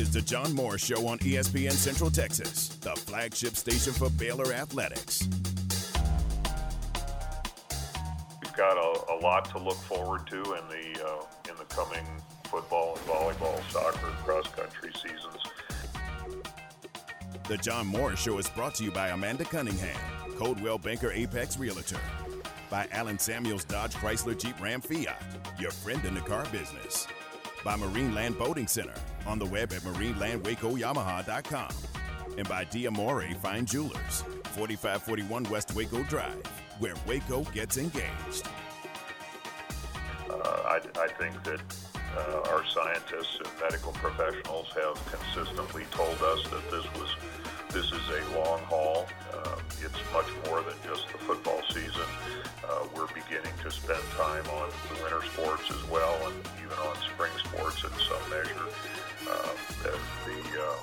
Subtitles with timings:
[0.00, 5.28] is the John Morris Show on ESPN Central Texas, the flagship station for Baylor Athletics.
[8.42, 12.06] We've got a, a lot to look forward to in the uh, in the coming
[12.44, 15.36] football and volleyball, soccer, cross country seasons.
[17.46, 20.00] The John Morris Show is brought to you by Amanda Cunningham,
[20.38, 22.00] Coldwell Banker Apex Realtor,
[22.70, 25.22] by Alan Samuels Dodge Chrysler Jeep Ram Fiat,
[25.58, 27.06] your friend in the car business,
[27.62, 28.94] by Marine Land Boating Center,
[29.26, 31.70] on the web at marinelandwacoyamaha.com,
[32.38, 36.46] and by Diamore Fine Jewelers, 4541 West Waco Drive,
[36.78, 38.48] where Waco gets engaged.
[40.28, 41.60] Uh, I, I think that
[42.16, 47.14] uh, our scientists and medical professionals have consistently told us that this was
[47.72, 49.06] this is a long haul.
[49.32, 52.08] Uh, it's much more than just the football season.
[52.68, 56.96] Uh, we're beginning to spend time on the winter sports as well, and even on
[57.14, 58.66] spring sports in some measure.
[59.28, 59.54] Uh,
[60.26, 60.74] the uh,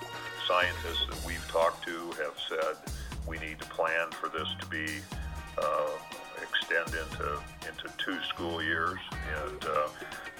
[0.47, 2.75] scientists that we've talked to have said
[3.27, 4.87] we need to plan for this to be
[5.57, 5.89] uh,
[6.41, 8.99] extend into into two school years,
[9.43, 9.87] and uh,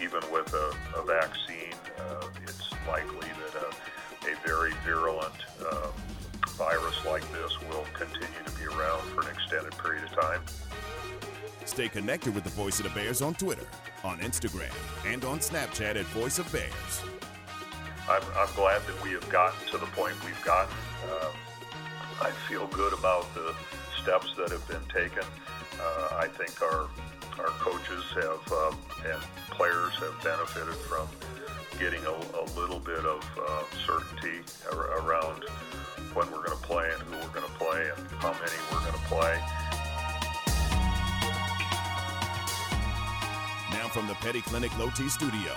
[0.01, 5.33] even with a, a vaccine, uh, it's likely that a, a very virulent
[5.65, 5.89] uh,
[6.57, 10.41] virus like this will continue to be around for an extended period of time.
[11.65, 13.67] Stay connected with the Voice of the Bears on Twitter,
[14.03, 14.73] on Instagram,
[15.05, 17.03] and on Snapchat at Voice of Bears.
[18.09, 20.73] I'm, I'm glad that we have gotten to the point we've gotten.
[21.05, 21.29] Uh,
[22.21, 23.53] I feel good about the
[24.01, 25.23] steps that have been taken.
[25.79, 26.87] Uh, I think our
[27.37, 29.21] our coaches have um, and
[29.51, 31.07] players have benefited from
[31.79, 34.39] getting a, a little bit of uh, certainty
[34.71, 35.43] ar- around
[36.13, 38.79] when we're going to play and who we're going to play and how many we're
[38.79, 39.39] going to play.
[43.71, 45.53] Now from the Petty Clinic Low T Studio,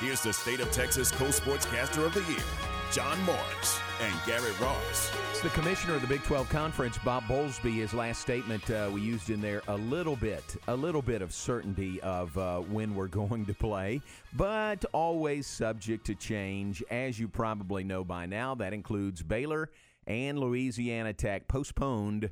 [0.00, 2.44] here's the State of Texas Co-Sportscaster of the Year,
[2.92, 5.10] John Morris and Garrett Ross.
[5.30, 7.74] It's the commissioner of the Big 12 Conference, Bob Bowlesby.
[7.74, 11.32] His last statement uh, we used in there a little bit, a little bit of
[11.32, 14.00] certainty of uh, when we're going to play,
[14.34, 16.82] but always subject to change.
[16.90, 19.70] As you probably know by now, that includes Baylor
[20.06, 22.30] and Louisiana Tech postponed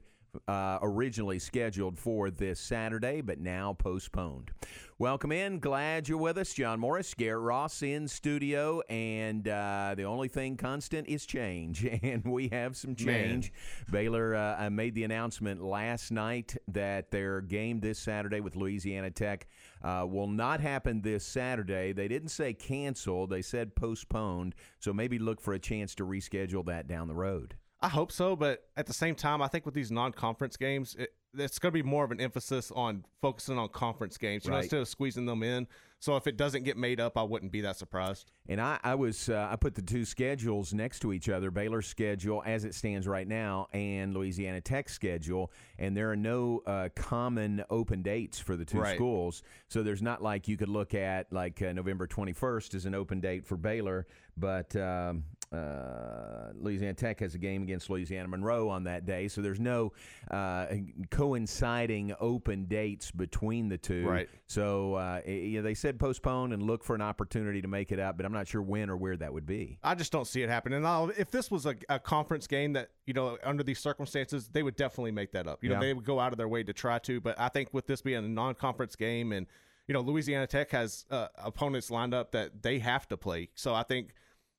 [0.48, 4.50] uh, originally scheduled for this Saturday, but now postponed.
[4.98, 5.58] Welcome in.
[5.58, 6.54] Glad you're with us.
[6.54, 12.24] John Morris, Garrett Ross in studio, and uh, the only thing constant is change, and
[12.24, 13.52] we have some change.
[13.52, 13.92] Man.
[13.92, 19.48] Baylor uh, made the announcement last night that their game this Saturday with Louisiana Tech
[19.82, 21.92] uh, will not happen this Saturday.
[21.92, 26.64] They didn't say canceled, they said postponed, so maybe look for a chance to reschedule
[26.66, 27.56] that down the road.
[27.80, 31.10] I hope so, but at the same time, I think with these non-conference games, it,
[31.38, 34.56] it's going to be more of an emphasis on focusing on conference games, you right.
[34.56, 35.66] know, instead of squeezing them in.
[35.98, 38.30] So if it doesn't get made up, I wouldn't be that surprised.
[38.48, 41.86] And I, I was uh, I put the two schedules next to each other: Baylor's
[41.86, 45.50] schedule as it stands right now, and Louisiana Tech's schedule.
[45.78, 48.94] And there are no uh, common open dates for the two right.
[48.94, 52.94] schools, so there's not like you could look at like uh, November 21st as an
[52.94, 54.06] open date for Baylor,
[54.36, 55.24] but um,
[55.56, 59.92] uh, Louisiana Tech has a game against Louisiana Monroe on that day, so there's no
[60.30, 60.66] uh,
[61.10, 64.06] coinciding open dates between the two.
[64.06, 64.28] Right.
[64.46, 67.98] So uh, you know, they said postpone and look for an opportunity to make it
[67.98, 69.78] up, but I'm not sure when or where that would be.
[69.82, 70.84] I just don't see it happening.
[70.84, 74.62] And if this was a, a, conference game that you know under these circumstances, they
[74.62, 75.62] would definitely make that up.
[75.62, 77.20] You know, they would go out of their way to try to.
[77.20, 79.46] But I think with this being a non-conference game and
[79.88, 83.74] you know Louisiana Tech has uh, opponents lined up that they have to play, so
[83.74, 84.14] I think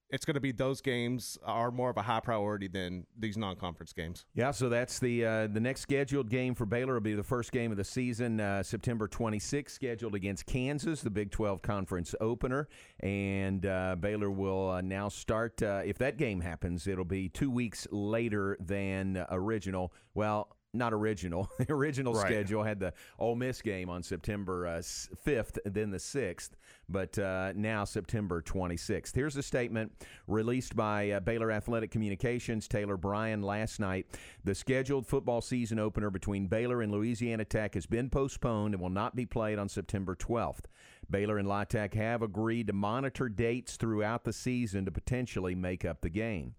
[0.10, 3.94] it's going to be those games are more of a high priority than these non-conference
[3.94, 4.26] games.
[4.34, 7.52] Yeah, so that's the uh, the next scheduled game for Baylor will be the first
[7.52, 12.68] game of the season, uh, September 26th, scheduled against Kansas, the Big 12 conference opener,
[13.02, 15.62] and uh, Baylor will uh, now start.
[15.62, 19.94] Uh, if that game happens, it'll be two weeks later than original.
[20.14, 21.50] Well, not original.
[21.58, 22.28] The original right.
[22.28, 26.52] schedule had the Ole Miss game on September uh, 5th, then the 6th,
[26.88, 29.14] but uh, now September 26th.
[29.14, 29.92] Here's a statement
[30.28, 34.06] released by uh, Baylor Athletic Communications, Taylor Bryan, last night.
[34.44, 38.90] The scheduled football season opener between Baylor and Louisiana Tech has been postponed and will
[38.90, 40.66] not be played on September 12th.
[41.10, 45.84] Baylor and La Tech have agreed to monitor dates throughout the season to potentially make
[45.84, 46.56] up the game.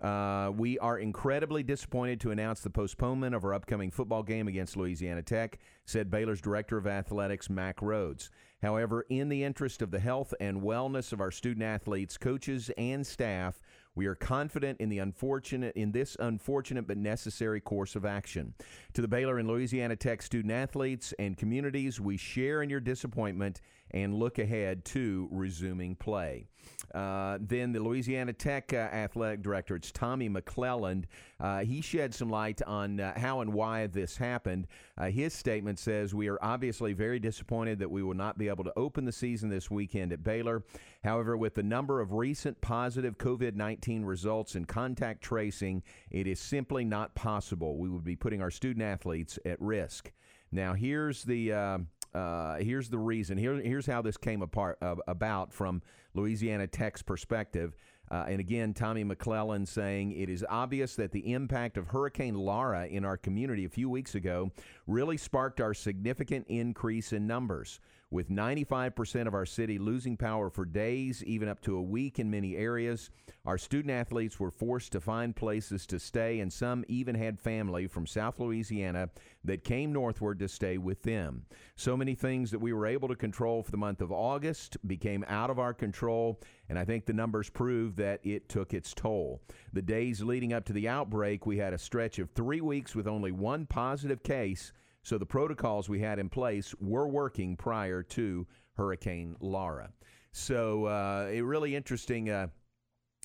[0.00, 4.76] Uh, we are incredibly disappointed to announce the postponement of our upcoming football game against
[4.76, 8.30] Louisiana Tech, said Baylor's Director of Athletics, Mack Rhodes.
[8.62, 13.06] However, in the interest of the health and wellness of our student athletes, coaches, and
[13.06, 13.60] staff,
[13.94, 18.54] we are confident in the unfortunate in this unfortunate but necessary course of action.
[18.94, 23.60] To the Baylor and Louisiana Tech student athletes and communities, we share in your disappointment
[23.90, 26.46] and look ahead to resuming play.
[26.94, 31.04] Uh, then the Louisiana Tech uh, athletic director, it's Tommy McClelland.
[31.38, 34.66] Uh, he shed some light on uh, how and why this happened.
[34.96, 38.64] Uh, his statement says, We are obviously very disappointed that we will not be able
[38.64, 40.64] to open the season this weekend at Baylor.
[41.04, 46.40] However, with the number of recent positive COVID 19 results and contact tracing, it is
[46.40, 47.76] simply not possible.
[47.78, 50.12] We would be putting our student athletes at risk.
[50.50, 51.86] Now, here's the.
[52.14, 53.38] Uh, here's the reason.
[53.38, 55.82] Here, here's how this came apart uh, about from
[56.14, 57.76] Louisiana Tech's perspective.
[58.10, 62.86] Uh, and again, Tommy McClelland saying it is obvious that the impact of Hurricane Laura
[62.86, 64.50] in our community a few weeks ago
[64.86, 67.80] really sparked our significant increase in numbers.
[68.10, 72.30] With 95% of our city losing power for days, even up to a week in
[72.30, 73.10] many areas,
[73.44, 77.86] our student athletes were forced to find places to stay, and some even had family
[77.86, 79.10] from South Louisiana
[79.44, 81.44] that came northward to stay with them.
[81.76, 85.22] So many things that we were able to control for the month of August became
[85.28, 86.40] out of our control,
[86.70, 89.42] and I think the numbers prove that it took its toll.
[89.74, 93.06] The days leading up to the outbreak, we had a stretch of three weeks with
[93.06, 94.72] only one positive case
[95.08, 99.90] so the protocols we had in place were working prior to Hurricane Laura.
[100.32, 102.30] So uh, a really interesting.
[102.30, 102.48] Uh,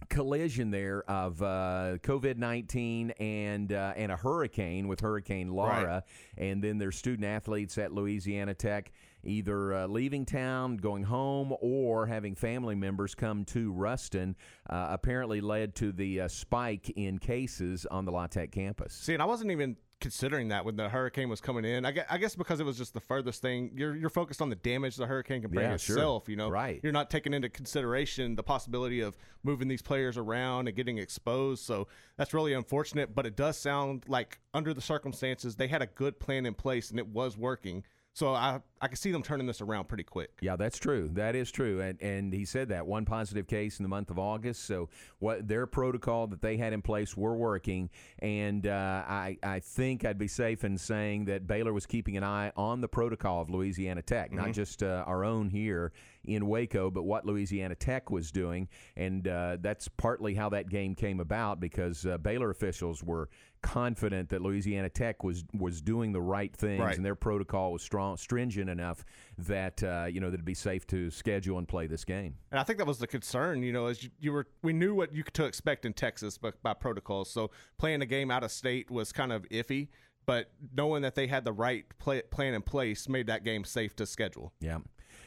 [0.09, 6.03] collision there of uh, COVID nineteen and uh, and a hurricane with Hurricane Laura,
[6.37, 6.45] right.
[6.45, 8.91] and then their student athletes at Louisiana Tech
[9.23, 14.35] either uh, leaving town, going home, or having family members come to Ruston.
[14.69, 18.93] Uh, apparently, led to the uh, spike in cases on the La Tech campus.
[18.93, 21.85] See, and I wasn't even considering that when the hurricane was coming in.
[21.85, 23.71] I guess, I guess because it was just the furthest thing.
[23.73, 26.25] You're you're focused on the damage the hurricane can bring yeah, itself.
[26.25, 26.31] Sure.
[26.31, 26.81] You know, right?
[26.83, 31.63] You're not taking into consideration the possibility of moving these players around and getting exposed.
[31.63, 33.15] So that's really unfortunate.
[33.15, 36.89] But it does sound like under the circumstances they had a good plan in place
[36.89, 37.85] and it was working.
[38.15, 40.29] So I I can see them turning this around pretty quick.
[40.39, 41.09] Yeah, that's true.
[41.13, 41.81] That is true.
[41.81, 44.65] And and he said that one positive case in the month of August.
[44.65, 47.89] So what their protocol that they had in place were working.
[48.19, 52.23] And uh, I I think I'd be safe in saying that Baylor was keeping an
[52.23, 54.37] eye on the protocol of Louisiana Tech, mm-hmm.
[54.37, 55.91] not just uh, our own here
[56.25, 58.69] in Waco, but what Louisiana Tech was doing.
[58.95, 63.29] And uh, that's partly how that game came about because uh, Baylor officials were
[63.63, 66.95] confident that Louisiana Tech was was doing the right things right.
[66.95, 69.03] and their protocol was strong, stringent enough
[69.39, 72.35] that uh, you know that it'd be safe to schedule and play this game.
[72.51, 73.63] And I think that was the concern.
[73.63, 76.37] You know, as you, you were, we knew what you could to expect in Texas
[76.37, 77.31] by, by protocols.
[77.31, 77.49] So
[77.79, 79.87] playing a game out of state was kind of iffy
[80.25, 83.95] but knowing that they had the right play, plan in place made that game safe
[83.97, 84.53] to schedule.
[84.59, 84.79] Yeah.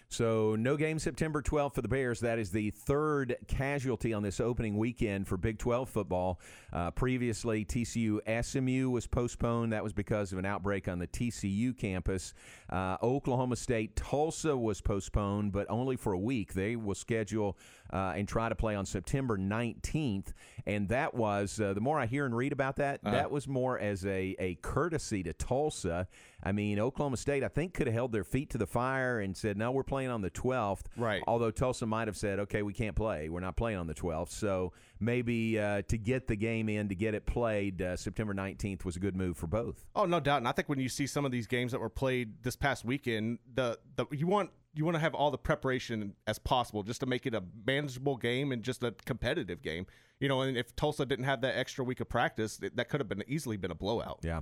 [0.08, 2.20] So, no game September 12th for the Bears.
[2.20, 6.40] That is the third casualty on this opening weekend for Big 12 football.
[6.72, 9.72] Uh, previously, TCU SMU was postponed.
[9.72, 12.34] That was because of an outbreak on the TCU campus.
[12.70, 16.54] Uh, Oklahoma State Tulsa was postponed, but only for a week.
[16.54, 17.58] They will schedule
[17.92, 20.32] uh, and try to play on September 19th.
[20.66, 23.14] And that was, uh, the more I hear and read about that, uh-huh.
[23.14, 26.08] that was more as a, a courtesy to Tulsa.
[26.42, 29.36] I mean, Oklahoma State, I think, could have held their feet to the fire and
[29.36, 30.82] said, no, we're playing on the 12th.
[30.96, 31.22] Right.
[31.26, 33.28] Although Tulsa might have said, okay, we can't play.
[33.28, 34.30] We're not playing on the 12th.
[34.30, 38.84] So maybe uh, to get the game in, to get it played, uh, September 19th
[38.84, 39.84] was a good move for both.
[39.94, 40.38] Oh, no doubt.
[40.38, 42.84] And I think when you see some of these games that were played this past
[42.84, 47.00] weekend, the, the you want you want to have all the preparation as possible just
[47.00, 49.86] to make it a manageable game and just a competitive game.
[50.20, 53.08] You know, and if Tulsa didn't have that extra week of practice, that could have
[53.08, 54.20] been easily been a blowout.
[54.22, 54.40] Yeah.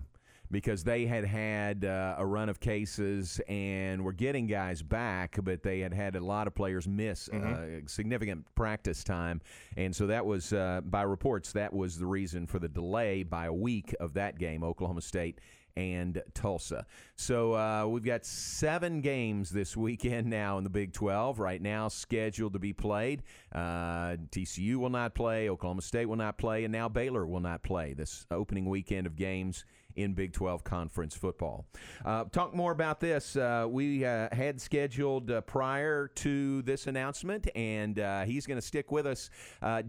[0.51, 5.63] Because they had had uh, a run of cases and were getting guys back, but
[5.63, 7.77] they had had a lot of players miss uh, mm-hmm.
[7.85, 9.41] uh, significant practice time.
[9.77, 13.47] And so that was, uh, by reports, that was the reason for the delay by
[13.47, 15.41] a week of that game, Oklahoma State
[15.77, 16.87] and Tulsa.
[17.17, 21.89] So uh, we've got seven games this weekend now in the Big 12, right now
[21.89, 23.23] scheduled to be played.
[23.53, 27.63] Uh, TCU will not play, Oklahoma State will not play, and now Baylor will not
[27.63, 29.65] play this opening weekend of games
[29.97, 31.67] in Big 12 conference football.
[32.05, 33.37] Uh, talk more about this.
[33.37, 38.67] Uh, we uh, had scheduled uh, prior to this announcement, and uh, he's going to
[38.67, 39.31] stick with us.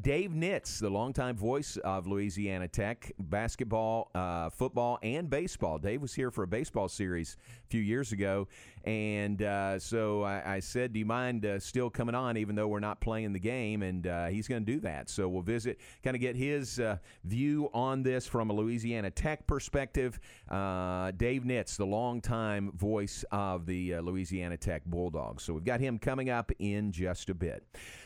[0.02, 4.10] Dave Nitz, the longtime voice of Louisiana Tech, basketball,
[4.54, 5.78] football, and baseball.
[5.78, 8.48] Dave was here for a baseball series a few years ago,
[8.86, 13.02] and so I, I, said, Do you mind still coming on, even though we're not
[13.02, 13.82] playing the game?
[13.82, 15.10] And he's going to do that.
[15.10, 16.80] So we'll visit, kind of get his
[17.24, 20.20] view on this from a Louisiana Tech perspective perspective.
[20.50, 25.44] Uh, Dave Nitz, the longtime voice of the uh, Louisiana Tech Bulldogs.
[25.44, 27.64] So we've got him coming up in just a bit.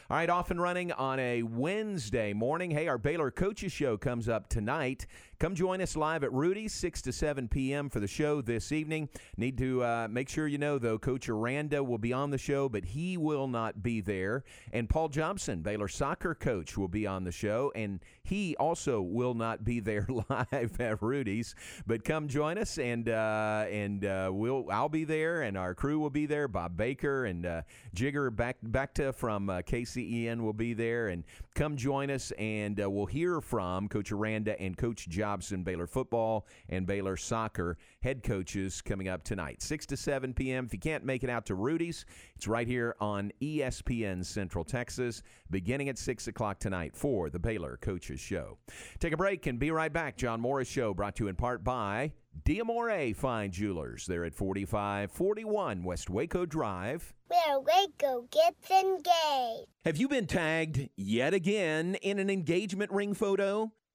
[0.09, 2.71] All right, off and running on a Wednesday morning.
[2.71, 5.05] Hey, our Baylor Coaches Show comes up tonight.
[5.39, 7.89] Come join us live at Rudy's, 6 to 7 p.m.
[7.89, 9.08] for the show this evening.
[9.38, 12.67] Need to uh, make sure you know, though, Coach Aranda will be on the show,
[12.67, 14.43] but he will not be there.
[14.74, 19.34] And Paul Jobson, Baylor soccer coach, will be on the show, and he also will
[19.34, 21.55] not be there live at Rudy's.
[21.88, 26.00] But come join us, and uh, and uh, we'll I'll be there, and our crew
[26.00, 26.50] will be there.
[26.50, 27.62] Bob Baker and uh,
[27.96, 31.24] Jigger back back to from uh, KCEN will be there, and
[31.55, 36.48] come join us, and uh, we'll hear from Coach Aranda and Coach Jobson, Baylor football
[36.69, 40.65] and Baylor soccer head coaches coming up tonight, six to seven p.m.
[40.65, 42.03] If you can't make it out to Rudy's,
[42.36, 45.21] it's right here on ESPN Central Texas,
[45.51, 48.57] beginning at six o'clock tonight for the Baylor Coaches Show.
[48.98, 50.17] Take a break and be right back.
[50.17, 52.12] John Morris Show brought to you in part by
[52.43, 54.07] Diamore Fine Jewelers.
[54.07, 57.13] They're at 4541 West Waco Drive.
[57.27, 59.67] Where Waco gets engaged.
[59.86, 63.71] Have you been tagged yet again in an engagement ring photo?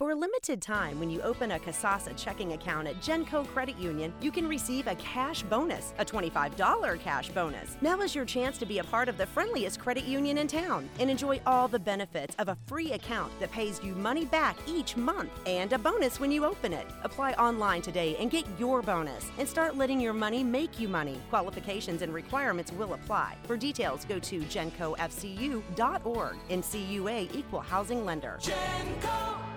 [0.00, 4.12] For a limited time, when you open a Kasasa checking account at Genco Credit Union,
[4.20, 7.76] you can receive a cash bonus, a $25 cash bonus.
[7.80, 10.90] Now is your chance to be a part of the friendliest credit union in town
[10.98, 14.96] and enjoy all the benefits of a free account that pays you money back each
[14.96, 16.88] month and a bonus when you open it.
[17.04, 21.20] Apply online today and get your bonus and start letting your money make you money.
[21.30, 23.36] Qualifications and requirements will apply.
[23.44, 26.36] For details, go to gencofcu.org.
[26.50, 28.40] NCUA Equal Housing Lender.
[28.40, 29.53] Genco.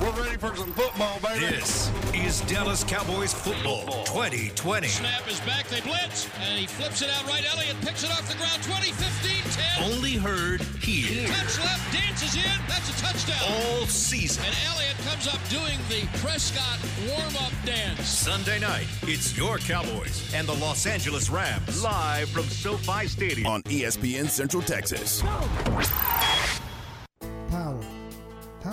[0.00, 1.44] We're ready for some football, baby.
[1.44, 4.88] This is Dallas Cowboys football, football 2020.
[4.88, 5.68] Snap is back.
[5.68, 7.44] They blitz, and he flips it out right.
[7.54, 8.62] Elliott picks it off the ground.
[8.62, 9.42] 20, 15,
[9.78, 9.92] 10.
[9.92, 11.26] Only heard here.
[11.28, 12.60] Touch left, dances in.
[12.66, 13.42] That's a touchdown.
[13.52, 14.42] All season.
[14.46, 18.08] And Elliott comes up doing the Prescott warm-up dance.
[18.08, 23.62] Sunday night, it's your Cowboys and the Los Angeles Rams live from SoFi Stadium on
[23.64, 25.20] ESPN Central Texas.
[25.20, 26.19] Power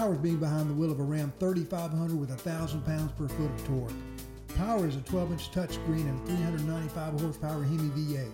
[0.08, 3.52] Power is being behind the wheel of a Ram 3500 with 1,000 pounds per foot
[3.52, 3.92] of torque.
[4.56, 8.32] Power is a 12-inch touchscreen and 395 horsepower Hemi V8.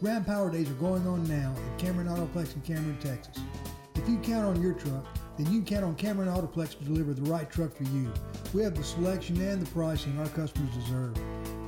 [0.00, 3.40] Ram Power Days are going on now at Cameron Autoplex in Cameron, Texas.
[3.94, 5.06] If you count on your truck,
[5.38, 8.12] then you count on Cameron Autoplex to deliver the right truck for you.
[8.52, 11.16] We have the selection and the pricing our customers deserve.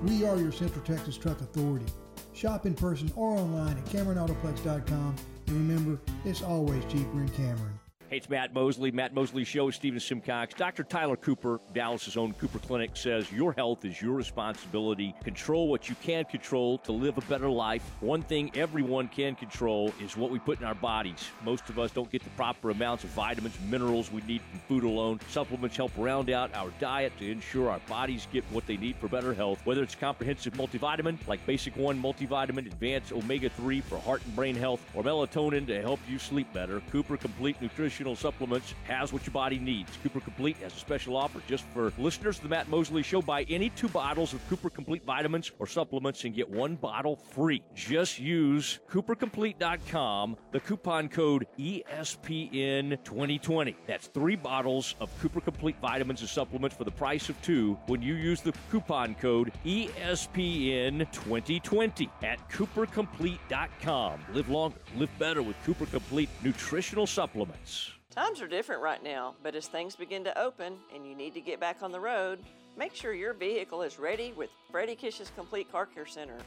[0.02, 1.86] We are your Central Texas Truck Authority.
[2.32, 5.14] Shop in person or online at CameronAutoplex.com
[5.46, 7.78] and remember, it's always cheaper in Cameron.
[8.08, 10.54] Hey, it's Matt Mosley, Matt Mosley Show, Stephen Simcox.
[10.54, 10.84] Dr.
[10.84, 15.12] Tyler Cooper, Dallas's own Cooper Clinic, says your health is your responsibility.
[15.24, 17.82] Control what you can control to live a better life.
[17.98, 21.30] One thing everyone can control is what we put in our bodies.
[21.44, 24.84] Most of us don't get the proper amounts of vitamins, minerals we need from food
[24.84, 25.18] alone.
[25.30, 29.08] Supplements help round out our diet to ensure our bodies get what they need for
[29.08, 29.58] better health.
[29.64, 34.54] Whether it's comprehensive multivitamin like Basic One multivitamin, Advanced Omega 3 for heart and brain
[34.54, 39.24] health, or melatonin to help you sleep better, Cooper Complete Nutrition nutritional supplements has what
[39.24, 39.90] your body needs.
[40.02, 43.22] Cooper Complete has a special offer just for listeners of the Matt Mosley Show.
[43.22, 47.62] Buy any two bottles of Cooper Complete vitamins or supplements and get one bottle free.
[47.74, 53.74] Just use CooperComplete.com, the coupon code ESPN2020.
[53.86, 58.02] That's three bottles of Cooper Complete vitamins and supplements for the price of two when
[58.02, 64.20] you use the coupon code ESPN2020 at CooperComplete.com.
[64.34, 67.85] Live longer, live better with Cooper Complete nutritional supplements.
[68.10, 71.40] Times are different right now, but as things begin to open and you need to
[71.40, 72.38] get back on the road,
[72.76, 76.38] make sure your vehicle is ready with Freddie Kish's Complete Car Care Center.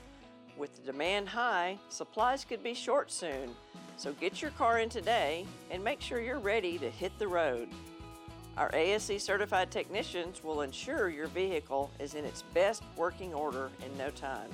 [0.57, 3.51] With the demand high, supplies could be short soon.
[3.97, 7.69] So get your car in today and make sure you're ready to hit the road.
[8.57, 13.97] Our ASE certified technicians will ensure your vehicle is in its best working order in
[13.97, 14.49] no time.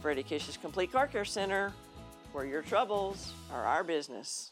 [0.00, 1.72] Freddie Kish's Complete Car Care Center,
[2.32, 4.51] where your troubles are our business.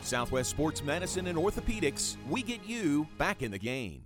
[0.03, 4.03] Southwest Sports Medicine and Orthopedics, we get you back in the game.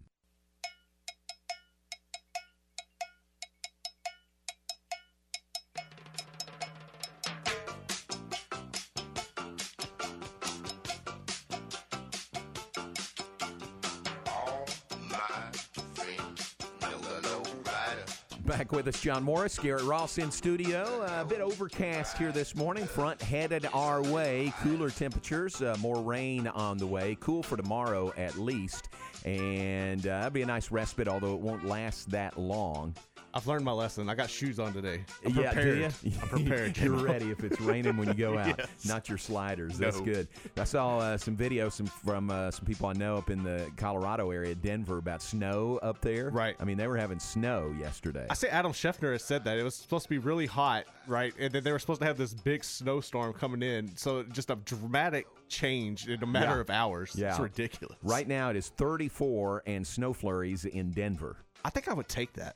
[18.65, 21.03] Back with us, John Morris, Garrett Ross in studio.
[21.03, 22.85] Uh, a bit overcast here this morning.
[22.85, 24.51] Front headed our way.
[24.61, 27.15] Cooler temperatures, uh, more rain on the way.
[27.19, 28.89] Cool for tomorrow at least.
[29.23, 32.95] And uh, that'll be a nice respite, although it won't last that long.
[33.37, 34.09] I've learned my lesson.
[34.09, 35.03] I got shoes on today.
[35.25, 35.93] I'm yeah, prepared.
[36.05, 36.77] I'm prepared.
[36.77, 38.85] You're ready if it's raining when you go out, Yes.
[38.85, 39.77] not your sliders.
[39.77, 40.05] That's No.
[40.05, 40.29] good.
[40.55, 43.69] I saw uh, some videos some, from uh, some people I know up in the
[43.75, 46.29] Colorado area, Denver, about snow up there.
[46.29, 46.55] Right.
[46.61, 48.25] I mean, they were having snow yesterday.
[48.29, 51.33] I say Adam Scheffner has said that it was supposed to be really hot, right?
[51.37, 53.97] And then they were supposed to have this big snowstorm coming in.
[53.97, 56.61] So just a dramatic change in a matter Yeah.
[56.61, 57.11] of hours.
[57.17, 57.31] Yeah.
[57.31, 57.97] It's ridiculous.
[58.01, 61.35] Right now, it is 34 and snow flurries in Denver.
[61.65, 62.55] I think I would take that.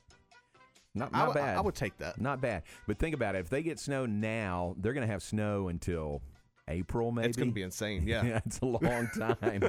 [0.94, 1.56] Not, not would- bad.
[1.56, 2.20] I would take that.
[2.20, 2.64] Not bad.
[2.86, 3.40] But think about it.
[3.40, 6.22] If they get snow now, they're going to have snow until
[6.70, 7.28] April, maybe.
[7.28, 8.06] It's going to be insane.
[8.06, 8.24] Yeah.
[8.24, 9.62] yeah, it's a long time.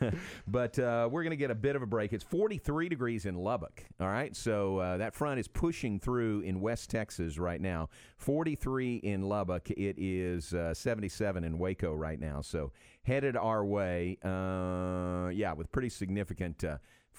[0.46, 2.12] but uh, we're going to get a bit of a break.
[2.12, 3.84] It's 43 degrees in Lubbock.
[4.00, 4.34] All right.
[4.34, 7.88] So uh, that front is pushing through in West Texas right now.
[8.18, 9.70] 43 in Lubbock.
[9.70, 12.40] It is uh, 77 in Waco right now.
[12.40, 14.18] So headed our way.
[14.24, 16.64] Uh, yeah, with pretty significant.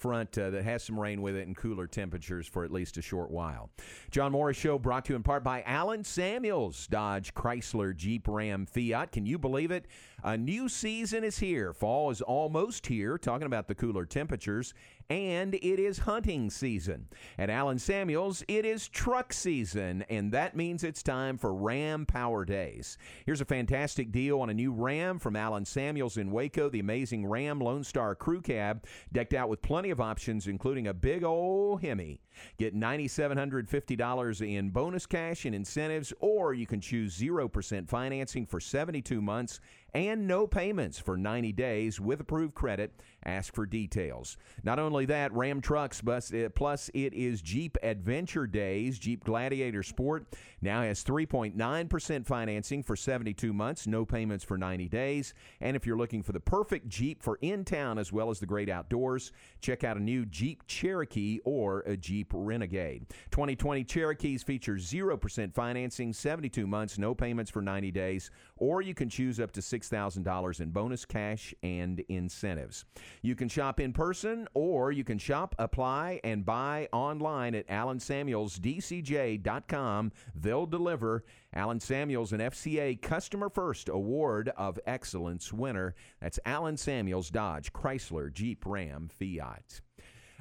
[0.01, 3.03] Front uh, that has some rain with it and cooler temperatures for at least a
[3.03, 3.70] short while.
[4.10, 8.65] John Morris Show brought to you in part by Alan Samuels, Dodge, Chrysler, Jeep, Ram,
[8.65, 9.12] Fiat.
[9.12, 9.86] Can you believe it?
[10.24, 11.72] A new season is here.
[11.72, 14.74] Fall is almost here, talking about the cooler temperatures,
[15.12, 17.06] and it is hunting season.
[17.38, 22.46] At Alan Samuels, it is truck season, and that means it's time for Ram Power
[22.46, 22.98] Days.
[23.25, 27.25] Here's a fantastic deal on a new Ram from Alan Samuels in Waco, the amazing
[27.25, 31.82] Ram Lone Star Crew Cab, decked out with plenty of options, including a big old
[31.82, 32.22] Hemi.
[32.58, 39.22] Get $9,750 in bonus cash and incentives, or you can choose 0% financing for 72
[39.22, 39.60] months
[39.94, 42.94] and no payments for 90 days with approved credit.
[43.25, 44.38] Ask for details.
[44.63, 48.98] Not only that, Ram Trucks, uh, plus it is Jeep Adventure Days.
[48.98, 50.25] Jeep Gladiator Sport
[50.62, 55.34] now has 3.9% financing for 72 months, no payments for 90 days.
[55.60, 58.48] And if you're looking for the perfect Jeep for in town as well as the
[58.48, 59.31] great outdoors,
[59.62, 63.05] check out a new Jeep Cherokee or a Jeep Renegade.
[63.29, 69.10] 2020 Cherokees feature 0% financing, 72 months, no payments for 90 days, or you can
[69.10, 72.86] choose up to $6,000 in bonus cash and incentives.
[73.22, 80.12] You can shop in person or you can shop, apply, and buy online at alansamuelsdcj.com.
[80.36, 81.24] They'll deliver.
[81.54, 85.96] Alan Samuels, an FCA Customer First Award of Excellence winner.
[86.22, 89.82] That's Alan Samuels, Dodge, Chrysler, Jeep, Ram, Fiat.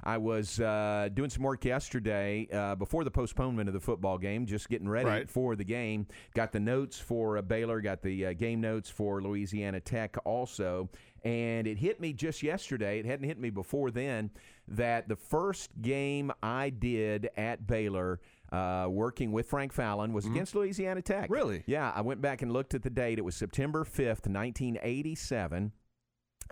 [0.03, 4.47] I was uh, doing some work yesterday uh, before the postponement of the football game,
[4.47, 5.29] just getting ready Right.
[5.29, 6.07] for the game.
[6.35, 10.89] Got the notes for uh, Baylor, got the uh, game notes for Louisiana Tech also.
[11.25, 14.31] And it hit me just yesterday, it hadn't hit me before then,
[14.69, 18.21] that the first game I did at Baylor.
[18.53, 21.27] Uh, working with Frank Fallon was against Louisiana Tech.
[21.27, 21.33] Mm-hmm.
[21.33, 21.63] Really?
[21.67, 23.17] Yeah, I went back and looked at the date.
[23.17, 25.71] It was September 5th, 1987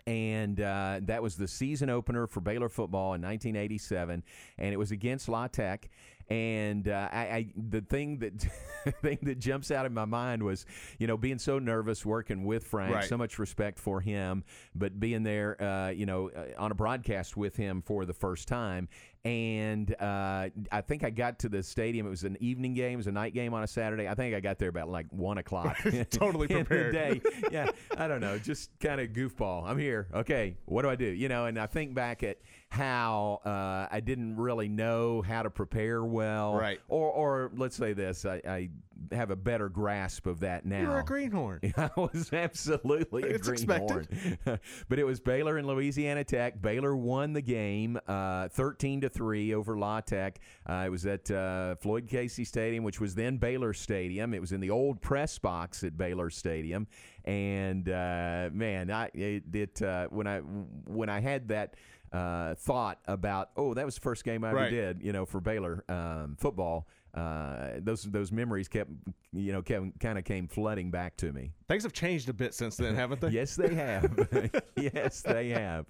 [0.07, 4.23] and uh, that was the season opener for Baylor football in 1987,
[4.59, 5.91] and it was against La Tech.
[6.31, 8.47] And uh, I, I, the thing that
[9.03, 10.67] thing that jumps out in my mind was,
[10.99, 13.05] you know, being so nervous working with Frank, Right.
[13.05, 17.37] so much respect for him, but being there, uh, you know, uh, on a broadcast
[17.37, 18.88] with him for the first time.
[19.25, 22.07] And uh, I think I got to the stadium.
[22.07, 24.09] It was an evening game, it was a night game on a Saturday.
[24.09, 25.77] I think I got there about like one o'clock.
[26.11, 26.93] Totally prepared.
[26.95, 27.21] day.
[27.51, 29.65] Yeah, I don't know, just kind of goofball.
[29.67, 30.07] I'm here.
[30.13, 31.07] Okay, what do I do?
[31.07, 35.51] You know, and I think back at how uh, I didn't really know how to
[35.51, 36.81] prepare well, Right.
[36.89, 38.71] Or, or let's say this, I, I
[39.12, 40.81] have a better grasp of that now.
[40.83, 41.61] You're a greenhorn.
[41.77, 44.07] I was absolutely a It's greenhorn.
[44.88, 46.61] but it was Baylor and Louisiana Tech.
[46.61, 50.38] Baylor won the game, uh, thirteen to three over La Tech.
[50.68, 54.35] Uh, it was at uh, Floyd Casey Stadium, which was then Baylor Stadium.
[54.35, 56.87] It was in the old press box at Baylor Stadium,
[57.25, 61.75] and uh, man, I it, it uh, when I when I had that.
[62.11, 64.71] Uh, thought about oh that was the first game I ever Right.
[64.71, 68.90] did you know for Baylor um, football uh, those those memories kept
[69.33, 72.55] you know kept, kind of came flooding back to me Things have changed a bit
[72.55, 73.29] since then, haven't they?
[73.33, 74.62] yes, they have.
[74.77, 75.85] yes, they have.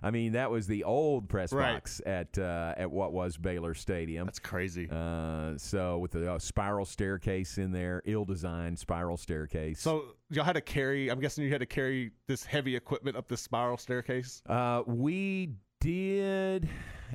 [0.00, 1.74] I mean, that was the old press Right.
[1.74, 4.26] box at uh, at what was Baylor Stadium.
[4.26, 4.88] That's crazy.
[4.88, 9.80] Uh, so with the uh, spiral staircase in there, ill-designed spiral staircase.
[9.80, 11.08] So y'all had to carry.
[11.08, 14.40] I'm guessing you had to carry this heavy equipment up this spiral staircase.
[14.48, 16.68] Uh, we did.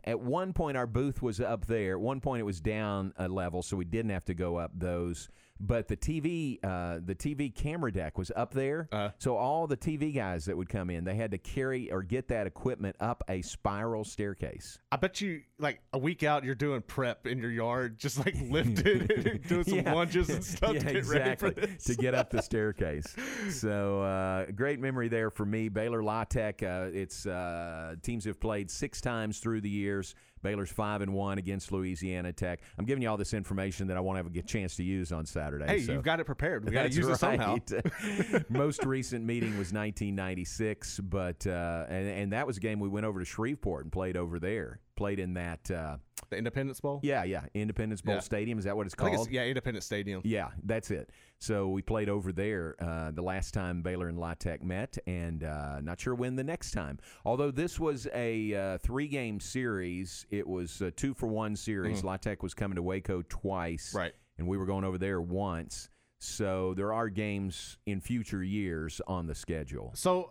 [0.03, 1.93] At one point, our booth was up there.
[1.93, 4.71] At one point, it was down a level, so we didn't have to go up
[4.73, 5.29] those.
[5.59, 8.87] But the TV uh, the TV camera deck was up there.
[8.91, 9.09] Uh.
[9.17, 12.27] so all the TV guys that would come in, they had to carry or get
[12.29, 14.79] that equipment up a spiral staircase.
[14.91, 18.35] I bet you, like a week out, you're doing prep in your yard, just like
[18.49, 19.07] lifting,
[19.47, 19.93] doing some Yeah.
[19.93, 21.49] lunges and stuff yeah, to get exactly.
[21.49, 21.83] ready for this.
[21.85, 23.15] to get up the staircase.
[23.51, 25.69] So uh, great memory there for me.
[25.69, 26.63] Baylor La Tech.
[26.63, 30.15] Uh, it's uh, teams have played six times through the years.
[30.41, 32.61] Baylor's five and one against Louisiana Tech.
[32.77, 35.25] I'm giving you all this information that I won't have a chance to use on
[35.25, 35.65] Saturday.
[35.67, 36.65] Hey, so- you've got it prepared.
[36.65, 37.57] We got to use it somehow.
[37.71, 38.49] right.
[38.49, 43.05] Most recent meeting was 1996, but uh, and, and that was a game we went
[43.05, 44.79] over to Shreveport and played over there.
[44.95, 45.71] Played in that.
[45.71, 45.97] Uh,
[46.29, 46.99] the Independence Bowl.
[47.03, 48.21] yeah, yeah, Independence Bowl Yeah.
[48.21, 48.57] Stadium.
[48.59, 49.27] Is that what it's I think called?
[49.27, 50.21] it's, yeah, Independence Stadium.
[50.23, 51.09] Yeah, that's it.
[51.39, 55.43] So we played over there uh, the last time Baylor and La Tech met, and
[55.43, 56.99] uh, not sure when the next time.
[57.25, 62.01] Although this was a uh, three-game series, it was a two for one series.
[62.01, 62.03] Mhm.
[62.03, 64.13] La was coming to Waco twice, Right.
[64.37, 65.89] and we were going over there once.
[66.21, 69.91] So there are games in future years on the schedule.
[69.95, 70.29] So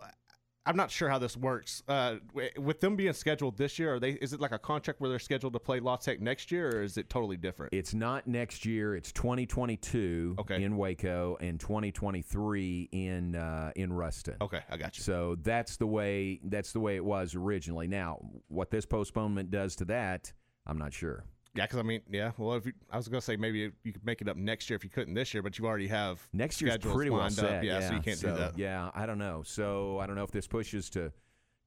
[0.65, 1.81] I'm not sure how this works.
[1.87, 2.17] Uh,
[2.57, 4.11] with them being scheduled this year, are they?
[4.11, 6.83] Is it like a contract where they're scheduled to play La Tech next year, or
[6.83, 7.73] is it totally different?
[7.73, 8.95] It's not next year.
[8.95, 10.61] It's 2022 Okay.
[10.61, 14.35] in Waco and 2023 in uh, in Ruston.
[14.41, 15.03] Okay, I got you.
[15.03, 17.87] So that's the way that's the way it was originally.
[17.87, 20.31] Now, what this postponement does to that,
[20.67, 21.23] I'm not sure.
[21.55, 22.31] Yeah, because I mean, yeah.
[22.37, 24.75] Well, if you, I was gonna say maybe you could make it up next year
[24.77, 27.57] if you couldn't this year, but you already have Next year's pretty well set.
[27.59, 27.63] Up.
[27.63, 28.57] Yeah, so you can't do that.
[28.57, 29.41] Yeah, I don't know.
[29.43, 31.11] So I don't know if this pushes to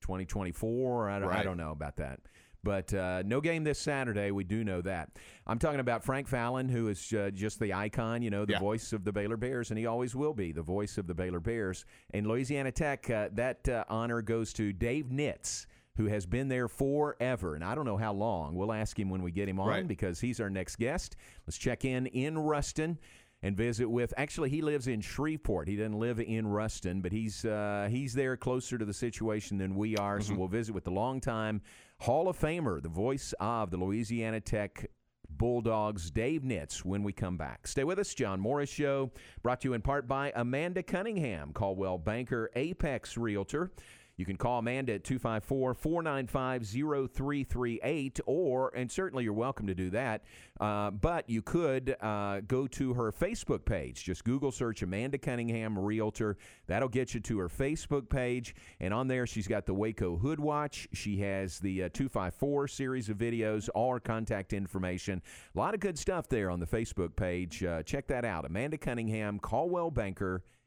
[0.03, 1.09] 2024.
[1.11, 2.21] I don't, I don't know about that.
[2.65, 4.31] But uh, no game this Saturday.
[4.31, 5.19] We do know that.
[5.49, 8.61] I'm talking about Frank Fallon, who is uh, just the icon, you know, the Yeah.
[8.61, 11.41] voice of the Baylor Bears, and he always will be the voice of the Baylor
[11.41, 11.85] Bears.
[12.15, 16.69] And Louisiana Tech, uh, that uh, honor goes to Dave Nitz, who has been there
[16.69, 17.55] forever.
[17.55, 18.55] And I don't know how long.
[18.55, 19.87] We'll ask him when we get him on Right.
[19.89, 21.17] because he's our next guest.
[21.47, 22.99] Let's check in in Ruston
[23.43, 24.15] and visit with.
[24.17, 25.69] Actually, he lives in Shreveport.
[25.69, 29.75] He doesn't live in Ruston, but he's uh, he's there closer to the situation than
[29.75, 30.21] we are.
[30.21, 31.61] So we'll visit with the longtime
[32.01, 34.87] Hall of Famer, the voice of the Louisiana Tech.
[35.35, 37.67] Bulldogs, Dave Nitz, when we come back.
[37.67, 38.13] Stay with us.
[38.13, 39.11] John Morris Show,
[39.43, 43.73] brought to you in part by Amanda Cunningham, Coldwell Banker, Apex Realtor.
[44.17, 49.91] You can call Amanda at 254 495 0338, or, and certainly you're welcome to do
[49.91, 50.23] that,
[50.61, 54.05] uh, but you could uh, go to her Facebook page.
[54.05, 56.37] Just Google search Amanda Cunningham Realtor.
[56.67, 58.55] That'll get you to her Facebook page.
[58.81, 60.89] And on there, she's got the Waco Hood Watch.
[60.93, 65.23] She has the uh, 254 series of videos, all her contact information.
[65.55, 67.65] A lot of good stuff there on the Facebook page.
[67.65, 68.45] Uh, check that out.
[68.45, 70.43] Amanda Cunningham, Coldwell Banker,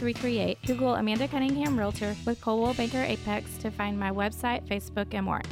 [0.00, 0.58] 0338.
[0.66, 5.42] Google Amanda Cunningham Realtor with Coldwell Banker Apex to find my website, Facebook, and more.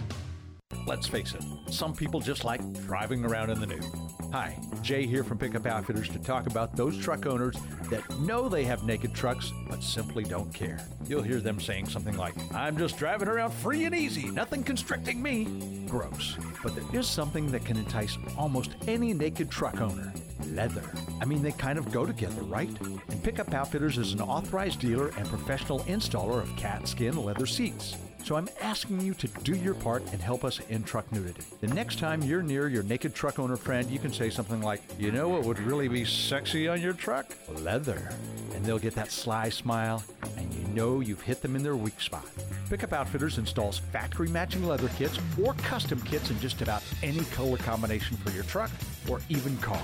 [0.86, 3.84] Let's face it, some people just like driving around in the nude.
[4.32, 7.56] Hi, Jay here from Pickup Outfitters to talk about those truck owners
[7.90, 10.78] that know they have naked trucks but simply don't care.
[11.06, 15.22] You'll hear them saying something like, I'm just driving around free and easy, nothing constricting
[15.22, 15.84] me.
[15.88, 16.36] Gross.
[16.62, 20.12] But there is something that can entice almost any naked truck owner
[20.46, 20.82] leather.
[21.20, 22.70] I mean, they kind of go together, right?
[22.80, 27.96] And Pickup Outfitters is an authorized dealer and professional installer of Katzkin leather seats.
[28.24, 31.42] So I'm asking you to do your part and help us end truck nudity.
[31.60, 34.82] The next time you're near your naked truck owner friend, you can say something like,
[34.98, 37.26] You know what would really be sexy on your truck?
[37.60, 38.10] Leather.
[38.54, 40.02] And they'll get that sly smile,
[40.36, 42.26] and you know you've hit them in their weak spot.
[42.68, 47.56] Pickup Outfitters installs factory matching leather kits or custom kits in just about any color
[47.56, 48.70] combination for your truck
[49.08, 49.80] or even car.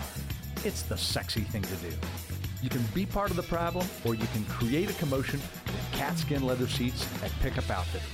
[0.65, 1.93] It's the sexy thing to do.
[2.63, 6.43] You can be part of the problem or you can create a commotion with Katzkin
[6.43, 8.09] leather seats at Pickup Outfitters.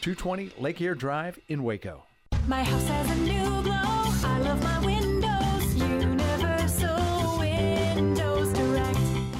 [0.00, 2.04] 220 Lake Air Drive in Waco.
[2.48, 3.74] My house has a new glow.
[3.74, 4.99] I love my windows.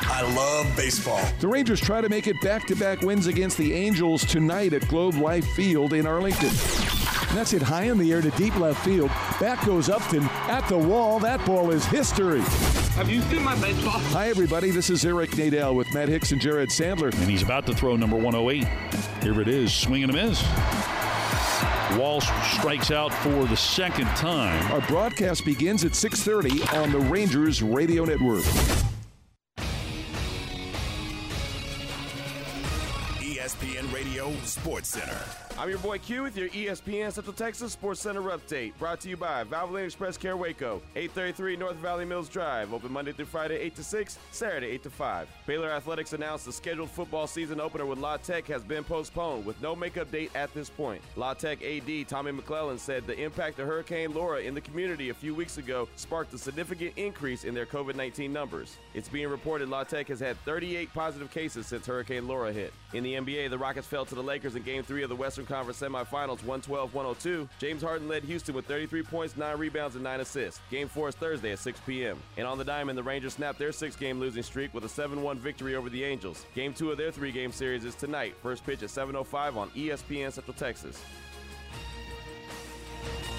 [0.00, 1.20] I love baseball.
[1.40, 4.86] The Rangers try to make it back to back wins against the Angels tonight at
[4.88, 6.48] Globe Life Field in Arlington.
[6.48, 9.10] And that's it high in the air to deep left field.
[9.40, 11.18] Back goes Upton at the wall.
[11.18, 12.42] That ball is history.
[12.92, 13.98] Have you seen my baseball?
[14.10, 14.70] Hi, everybody.
[14.70, 17.12] This is Eric Nadel with Matt Hicks and Jared Sandler.
[17.12, 18.66] And he's about to throw number 108.
[19.22, 19.72] Here it is.
[19.72, 20.42] Swing and a miss.
[21.98, 24.70] Walsh strikes out for the second time.
[24.70, 28.44] Our broadcast begins at 6:30 on the Rangers Radio Network.
[34.46, 35.18] Sports Center.
[35.58, 38.72] I'm your boy Q with your ESPN Central Texas Sports Center update.
[38.78, 42.72] Brought to you by Valvoline Express Care Waco, 833 North Valley Mills Drive.
[42.72, 45.28] Open Monday through Friday, 8 to 6, Saturday, 8 to 5.
[45.46, 49.60] Baylor Athletics announced the scheduled football season opener with La Tech has been postponed with
[49.60, 51.02] no makeup date at this point.
[51.16, 55.14] La Tech AD Tommy McClelland said the impact of Hurricane Laura in the community a
[55.14, 58.78] few weeks ago sparked a significant increase in their COVID 19 numbers.
[58.94, 62.72] It's being reported La Tech has had 38 positive cases since Hurricane Laura hit.
[62.94, 65.44] In the NBA, the Rockets fell to the Lakers in Game 3 of the Western
[65.44, 67.46] Conference semifinals 112-102.
[67.58, 70.58] James Harden led Houston with 33 points, 9 rebounds, and 9 assists.
[70.70, 72.16] Game 4 is Thursday at 6 p.m.
[72.38, 75.76] And on the diamond, the Rangers snapped their six-game losing streak with a 7-1 victory
[75.76, 76.46] over the Angels.
[76.54, 78.34] Game 2 of their three-game series is tonight.
[78.42, 81.04] First pitch at 7.05 on ESPN Central Texas.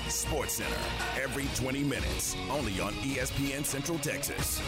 [0.10, 0.77] Sports Center
[1.19, 4.62] every 20 minutes, only on ESPN Central Texas.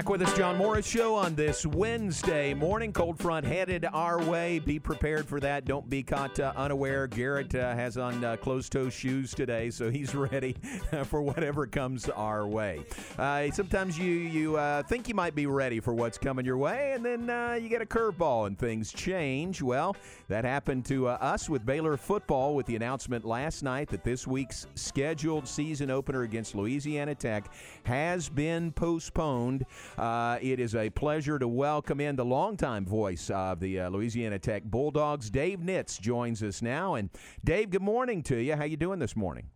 [0.00, 2.90] Back with us, John Morris Show on this Wednesday morning.
[2.90, 4.58] Cold front headed our way.
[4.58, 5.66] Be prepared for that.
[5.66, 7.06] Don't be caught uh, unaware.
[7.06, 10.56] Garrett uh, has on uh, closed toe shoes today, so he's ready
[11.04, 12.80] for whatever comes our way.
[13.18, 16.92] Uh, sometimes you you uh, think you might be ready for what's coming your way,
[16.92, 19.60] and then uh, you get a curveball and things change.
[19.60, 19.94] Well,
[20.28, 24.66] that happened to us with Baylor football with the announcement last night that this week's
[24.76, 27.52] scheduled season opener against Louisiana Tech
[27.84, 29.66] has been postponed.
[29.98, 34.38] Uh, it is a pleasure to welcome in the longtime voice of the uh, Louisiana
[34.38, 35.30] Tech Bulldogs.
[35.30, 36.94] Dave Nitz joins us now.
[36.94, 37.10] And
[37.44, 38.56] Dave, good morning to you.
[38.56, 39.46] How you doing this morning?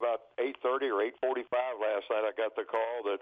[0.00, 1.44] About 8:30 or 8:45
[1.80, 3.20] last night, I got the call that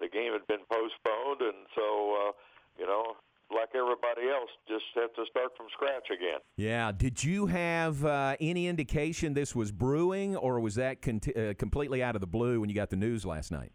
[0.00, 2.32] the game had been postponed, and so uh,
[2.78, 3.16] you know
[3.54, 6.40] like everybody else, just have to start from scratch again.
[6.56, 6.92] Yeah.
[6.92, 12.02] Did you have uh, any indication this was brewing, or was that con- uh, completely
[12.02, 13.72] out of the blue when you got the news last night?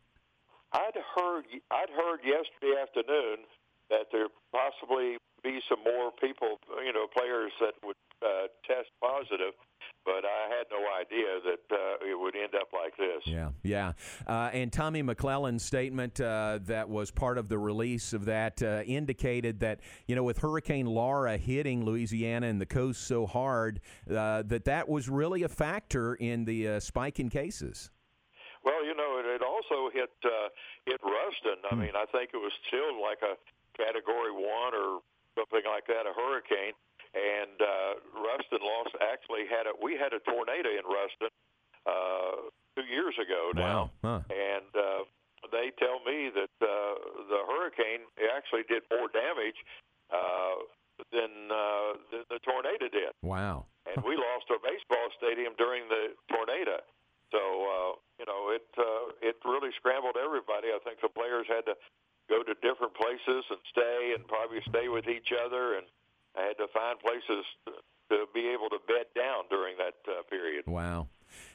[0.74, 3.46] I'd heard I'd heard yesterday afternoon
[3.90, 9.54] that there possibly be some more people, you know, players that would uh, test positive,
[10.08, 13.22] but I had no idea that uh, it would end up like this.
[13.26, 13.92] Yeah, yeah.
[14.26, 18.84] Uh, and Tommy McClelland's statement uh, that was part of the release of that uh,
[18.88, 24.44] indicated that you know with Hurricane Laura hitting Louisiana and the coast so hard uh,
[24.48, 27.92] that that was really a factor in the uh, spike in cases.
[28.64, 30.48] Well, you know, it, it also hit uh,
[30.86, 31.60] hit Ruston.
[31.70, 33.36] I mean, I think it was still like a
[33.76, 35.02] Category One or
[35.36, 36.74] something like that, a hurricane
[37.18, 38.94] and uh, Ruston lost.
[39.02, 41.34] Actually, had a we had a tornado in Ruston
[41.90, 44.22] uh, two years ago now, wow.
[44.22, 44.22] huh.
[44.30, 45.02] and uh,
[45.50, 46.94] they tell me that uh,
[47.30, 49.58] the hurricane actually did more damage
[50.14, 50.62] uh,
[51.12, 53.14] than uh, than the tornado did.
[53.22, 53.66] Wow!
[53.90, 56.84] And we lost our baseball stadium during the tornado.
[57.34, 60.70] So uh, you know it uh, it really scrambled everybody.
[60.70, 61.76] I think the players had to
[62.30, 65.88] go to different places and stay, and probably stay with each other and
[66.38, 67.46] I had to find places
[68.10, 70.66] to be able to bed down during that uh, period.
[70.68, 71.08] Wow.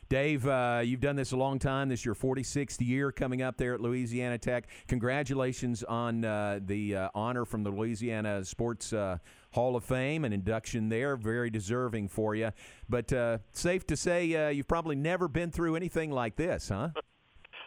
[0.09, 1.88] Dave, uh, you've done this a long time.
[1.88, 4.68] This is your 46th year coming up there at Louisiana Tech.
[4.87, 9.16] Congratulations on uh, the uh, honor from the Louisiana Sports uh,
[9.53, 11.16] Hall of Fame and induction there.
[11.16, 12.51] Very deserving for you.
[12.90, 16.90] But uh, safe to say uh, you've probably never been through anything like this, huh?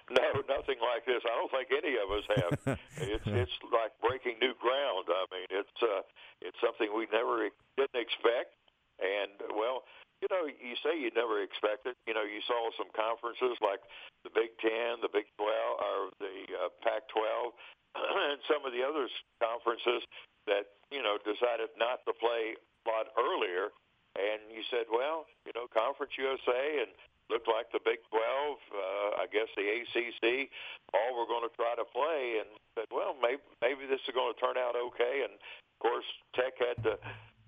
[0.13, 1.25] No, nothing like this.
[1.25, 2.53] I don't think any of us have.
[3.09, 5.09] it's it's like breaking new ground.
[5.09, 6.05] I mean, it's uh,
[6.45, 8.53] it's something we never didn't expect,
[9.01, 9.81] and well,
[10.21, 11.97] you know, you say you never expected.
[12.05, 13.81] You know, you saw some conferences like
[14.21, 17.57] the Big Ten, the Big Twelve, or the uh, Pac-12,
[18.29, 19.09] and some of the other
[19.41, 20.05] conferences
[20.45, 23.73] that you know decided not to play a lot earlier.
[24.15, 26.95] And you said, well, you know, Conference USA and
[27.29, 30.49] looked like the Big 12, uh, I guess the ACC,
[30.93, 34.33] all were going to try to play, and said, well, maybe maybe this is going
[34.33, 35.25] to turn out okay.
[35.25, 36.07] And of course,
[36.37, 36.93] Tech had to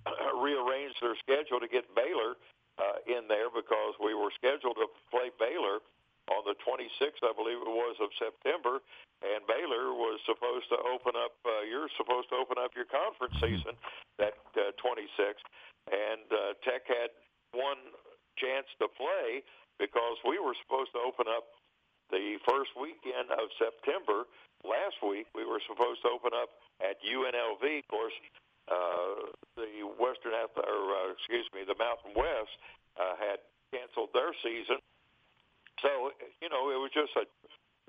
[0.41, 2.39] rearrange their schedule to get Baylor
[2.81, 5.81] uh, in there because we were scheduled to play Baylor
[6.27, 8.83] on the 26th, I believe it was, of September,
[9.23, 11.39] and Baylor was supposed to open up.
[11.47, 13.73] Uh, you're supposed to open up your conference season
[14.19, 15.47] that uh, 26th,
[15.87, 17.15] and uh, Tech had
[17.55, 17.79] one
[18.35, 19.41] chance to play
[19.79, 21.45] because we were supposed to open up
[22.09, 24.25] the first weekend of September.
[24.65, 26.49] Last week, we were supposed to open up
[26.81, 27.63] at UNLV.
[27.63, 28.15] Of course,
[28.67, 32.53] uh, the Western, or uh, excuse me, the Mountain West
[32.97, 33.39] uh, had
[33.71, 34.81] canceled their season.
[35.79, 36.11] So,
[36.41, 37.29] you know, it was just a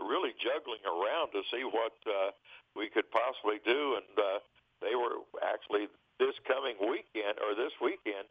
[0.03, 2.31] really juggling around to see what uh,
[2.77, 3.98] we could possibly do.
[3.98, 4.38] And uh,
[4.85, 5.88] they were actually
[6.20, 8.29] this coming weekend or this weekend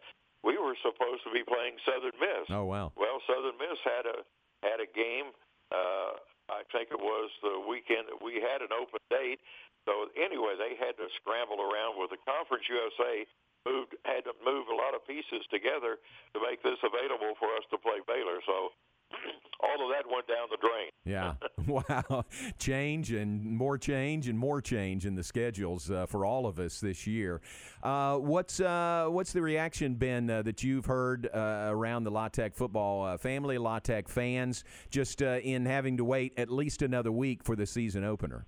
[0.48, 2.48] we were supposed to be playing Southern Miss.
[2.48, 2.96] Oh wow!
[2.96, 4.18] Well, Southern Miss had a
[4.64, 5.36] had a game.
[5.68, 6.16] Uh,
[6.48, 9.44] I think it was the weekend that we had an open date.
[9.84, 13.28] So anyway, they had to scramble around with the Conference USA
[13.68, 16.00] moved had to move a lot of pieces together
[16.32, 18.40] to make this available for us to play Baylor.
[18.48, 18.72] So
[19.68, 20.90] all of that went down the drain.
[21.06, 21.34] Yeah.
[21.68, 22.26] wow.
[22.60, 26.80] Change and more change and more change in the schedules uh, for all of us
[26.80, 27.42] this year.
[27.84, 32.28] Uh, what's uh, what's the reaction been uh, that you've heard uh, around the La
[32.28, 37.12] Tech football uh, family, La Tech fans, just in having to wait at least another
[37.12, 38.46] week for the season opener?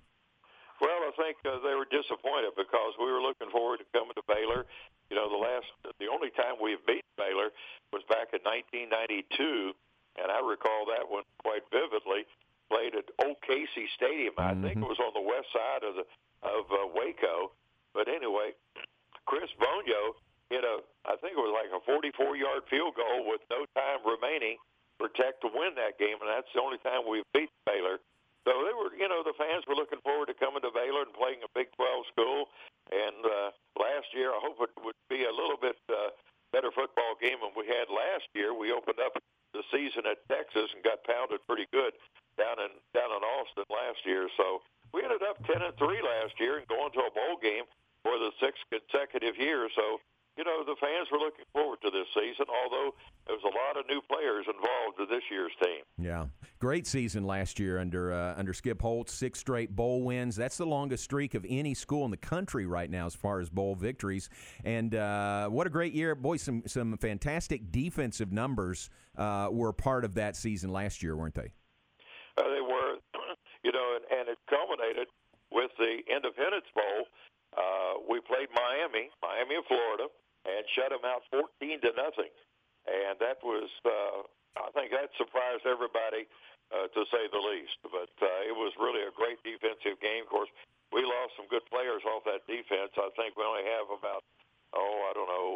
[0.80, 4.64] Well, I think they were disappointed because we were looking forward to coming to Baylor.
[5.10, 5.66] You know, the last,
[5.98, 7.52] the only time we've beat Baylor
[7.92, 9.76] was back in 1992
[10.18, 12.26] and I recall that one quite vividly.
[12.70, 14.34] Played at Floyd Casey Stadium.
[14.38, 14.62] I mm-hmm.
[14.62, 16.06] think it was on the west side of the
[16.46, 17.50] of uh, Waco.
[17.92, 18.54] But anyway,
[19.26, 20.14] Chris Boniol
[20.54, 24.06] hit a I think it was like a 44 yard field goal with no time
[24.06, 24.58] remaining
[25.00, 27.98] for Tech to win that game, and that's the only time we've beat Baylor.
[28.44, 31.12] So they were, you know, the fans were looking forward to coming to Baylor and
[31.12, 32.48] playing a Big 12 school.
[32.88, 36.16] And uh, last year, I hope it would be a little bit uh,
[36.52, 38.56] better football game than we had last year.
[38.56, 39.12] We opened up
[39.52, 41.94] the season at Texas and got pounded pretty good
[42.38, 44.30] down in down in Austin last year.
[44.36, 44.62] So
[44.94, 47.66] we ended up ten and three last year and going to a bowl game
[48.02, 49.68] for the sixth consecutive year.
[49.74, 50.00] So
[50.38, 52.94] you know the fans were looking forward to this season, although
[53.26, 55.82] there was a lot of new players involved with this year's team.
[55.98, 60.36] Yeah, great season last year under uh, under Skip Holtz, six straight bowl wins.
[60.36, 63.48] That's the longest streak of any school in the country right now as far as
[63.48, 64.28] bowl victories.
[64.64, 66.36] And uh, what a great year, boy!
[66.36, 71.52] Some some fantastic defensive numbers uh, were part of that season last year, weren't they?
[72.38, 72.96] Uh, they were,
[73.64, 75.08] you know, and, and it culminated
[75.50, 77.08] with the Independence Bowl.
[77.56, 80.06] Uh, we played Miami, Miami of Florida,
[80.46, 82.30] and shut them out 14 to nothing.
[82.88, 84.24] And that was, uh,
[84.56, 86.24] I think that surprised everybody,
[86.70, 87.76] uh, to say the least.
[87.84, 90.24] But uh, it was really a great defensive game.
[90.24, 90.52] Of course,
[90.90, 92.90] we lost some good players off that defense.
[92.98, 94.22] I think we only have about,
[94.74, 95.48] oh, I don't know,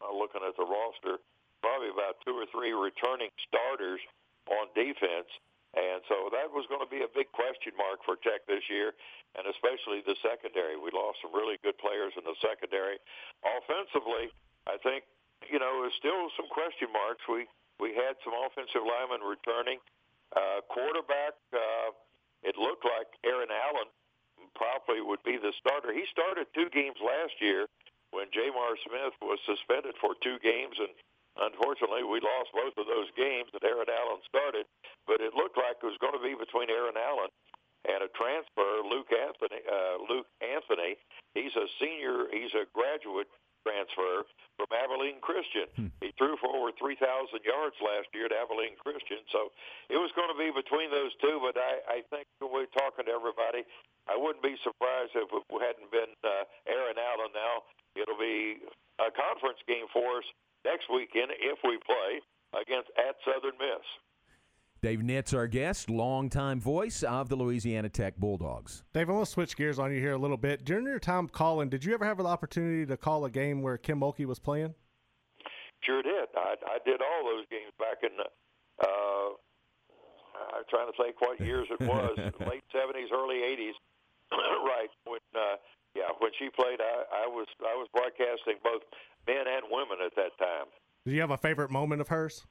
[0.00, 1.20] uh, looking at the roster,
[1.60, 4.00] probably about two or three returning starters
[4.48, 5.28] on defense.
[5.76, 8.96] And so that was going to be a big question mark for Tech this year,
[9.36, 10.80] and especially the secondary.
[10.80, 12.96] We lost some really good players in the secondary.
[13.44, 14.32] Offensively,
[14.64, 15.04] I think
[15.46, 17.22] you know there's still some question marks.
[17.30, 17.46] We
[17.78, 19.78] we had some offensive linemen returning.
[20.34, 21.94] Uh, quarterback, uh,
[22.44, 23.88] it looked like Aaron Allen
[24.58, 25.94] probably would be the starter.
[25.94, 27.64] He started two games last year
[28.10, 30.92] when J'Mar Smith was suspended for two games and
[31.38, 34.66] Unfortunately, we lost both of those games that Aaron Allen started,
[35.06, 37.30] but it looked like it was going to be between Aaron Allen
[37.86, 39.62] and a transfer, Luke Anthony.
[39.62, 40.98] Uh, Luke Anthony,
[41.38, 43.30] he's a senior, he's a graduate
[43.68, 44.24] transfer
[44.56, 45.68] from Abilene Christian.
[45.76, 45.92] Hmm.
[46.00, 46.96] He threw for over 3,000
[47.44, 49.52] yards last year at Abilene Christian, so
[49.92, 51.36] it was going to be between those two.
[51.44, 53.68] But I, I think when we're talking to everybody,
[54.08, 57.36] I wouldn't be surprised if it hadn't been uh, Aaron Allen.
[57.36, 58.64] Now it'll be
[58.96, 60.26] a conference game for us
[60.64, 62.24] next weekend if we play.
[62.56, 63.84] against at Southern Miss.
[64.88, 68.84] Dave Nitz, our guest, longtime voice of the Louisiana Tech Bulldogs.
[68.94, 70.64] Dave, I want to switch gears on you here a little bit.
[70.64, 73.76] During your time calling, did you ever have the opportunity to call a game where
[73.76, 74.72] Kim Mulkey was playing?
[75.84, 76.32] Sure did.
[76.34, 78.16] I, I did all those games back in.
[78.16, 79.36] Uh,
[80.56, 82.16] I'm trying to think what years it was.
[82.48, 83.76] late '70s, early '80s.
[84.32, 85.56] right when, uh,
[85.94, 88.80] yeah, when she played, I, I was I was broadcasting both
[89.26, 90.72] men and women at that time.
[91.04, 92.46] Do you have a favorite moment of hers?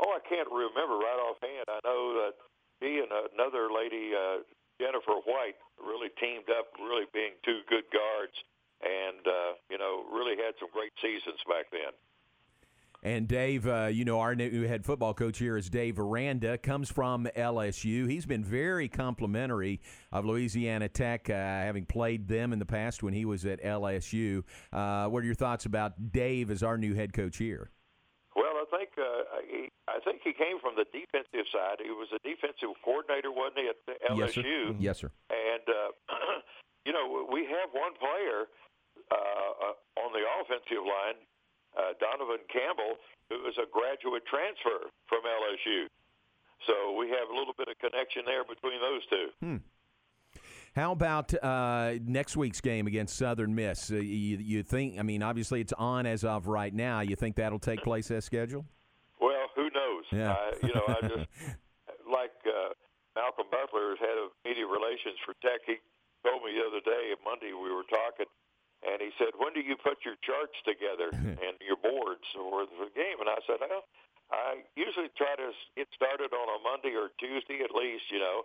[0.00, 1.66] Oh, I can't remember right offhand.
[1.68, 2.34] I know that
[2.80, 4.42] he and another lady, uh,
[4.80, 8.34] Jennifer White, really teamed up, really being two good guards,
[8.82, 11.92] and uh, you know, really had some great seasons back then.
[13.04, 16.88] And Dave, uh, you know, our new head football coach here is Dave Aranda, comes
[16.88, 18.08] from LSU.
[18.08, 19.80] He's been very complimentary
[20.12, 24.44] of Louisiana Tech, uh, having played them in the past when he was at LSU.
[24.72, 27.70] Uh, what are your thoughts about Dave as our new head coach here?
[28.72, 31.84] Think uh, he, I think he came from the defensive side.
[31.84, 33.76] He was a defensive coordinator, wasn't he, at
[34.08, 34.16] LSU?
[34.16, 34.42] Yes, sir.
[34.42, 34.80] Mm-hmm.
[34.80, 35.10] Yes, sir.
[35.28, 35.92] And uh,
[36.88, 38.48] you know, we have one player
[39.12, 41.20] uh, on the offensive line
[41.76, 42.96] uh, Donavaughn Campbell,
[43.28, 45.88] who is a graduate transfer from LSU.
[46.66, 49.26] So we have a little bit of connection there between those two.
[49.42, 49.60] Hmm.
[50.74, 53.90] How about uh, next week's game against Southern Miss?
[53.90, 54.98] Uh, you, you, think?
[54.98, 57.00] I mean, obviously it's on as of right now.
[57.00, 58.64] You think that'll take place as scheduled?
[59.20, 60.04] Well, who knows?
[60.10, 60.32] Yeah.
[60.32, 61.28] Uh, you know, I just
[62.08, 62.72] like uh,
[63.14, 65.60] Malcolm Butler, head of media relations for Tech.
[65.66, 65.76] He
[66.24, 68.26] told me the other day, Monday, we were talking
[68.82, 71.10] and he said, "When do you put your charts together
[71.46, 73.86] and your boards for the game?" And I said, "Well,
[74.32, 78.38] I usually try to get started on a Monday or Tuesday at least." You know,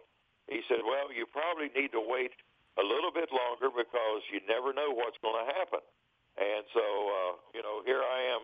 [0.47, 2.31] he said, "Well, you probably need to wait
[2.79, 5.83] a little bit longer because you never know what's going to happen."
[6.37, 8.41] And so, uh, you know, here I am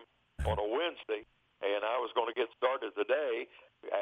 [0.50, 1.22] on a Wednesday,
[1.62, 3.46] and I was going to get started today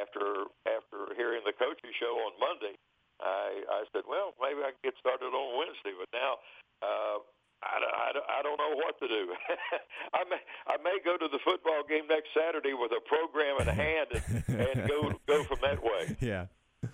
[0.02, 2.74] after after hearing the coaching show on Monday.
[3.20, 6.42] I I said, "Well, maybe I can get started on Wednesday," but now.
[6.82, 7.22] Uh,
[7.62, 9.30] I, I, I don't know what to do.
[10.18, 13.68] I may I may go to the football game next Saturday with a program in
[13.70, 16.16] hand and, and go go from that way.
[16.20, 16.46] Yeah.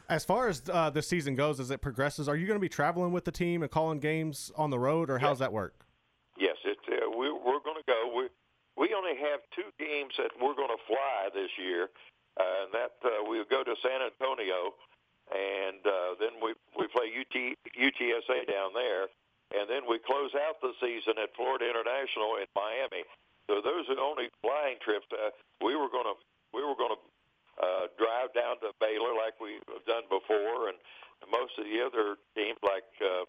[0.09, 2.69] As far as uh, the season goes, as it progresses, are you going to be
[2.69, 5.87] traveling with the team and calling games on the road, or how's that work?
[6.39, 8.13] Yes, it, uh, we, we're going to go.
[8.15, 8.29] We
[8.77, 11.89] we only have two games that we're going to fly this year,
[12.39, 14.75] uh, and that uh, we'll go to San Antonio,
[15.33, 19.09] and uh, then we we play UT UTSA down there
[19.55, 23.05] and then we close out the season at Florida International in Miami.
[23.49, 25.09] So those are the only flying trips.
[25.09, 25.33] Uh,
[25.65, 26.17] we were going to
[26.53, 27.01] we were going to
[27.59, 30.79] uh, drive down to Baylor like we've done before, and
[31.27, 33.27] most of the other teams like uh,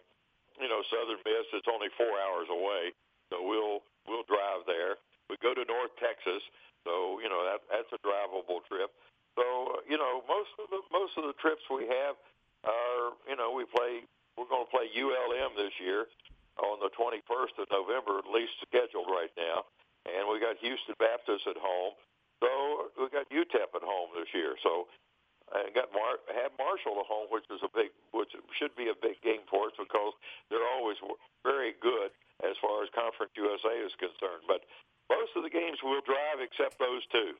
[0.58, 2.94] you know Southern Miss, it's only four hours away,
[3.30, 4.98] so we'll we'll drive there.
[5.28, 6.42] We go to North Texas,
[6.86, 8.94] so you know that that's a drivable trip.
[9.34, 12.14] So you know most of the most of the trips we have
[12.62, 14.06] are you know we play
[14.40, 16.06] we're going to play ULM this year
[16.64, 19.68] on the 21st of November, at least scheduled right now.
[20.08, 21.92] And we got Houston Baptist at home.
[22.40, 24.56] So we got UTEP at home this year.
[24.64, 24.88] So
[25.50, 28.98] and got Mar- have Marshall at home, which is a big, which should be a
[28.98, 30.14] big game for us because
[30.48, 30.96] they're always
[31.42, 32.14] very good
[32.46, 34.46] as far as Conference USA is concerned.
[34.46, 34.62] But
[35.10, 37.34] most of the games we'll drive except those two.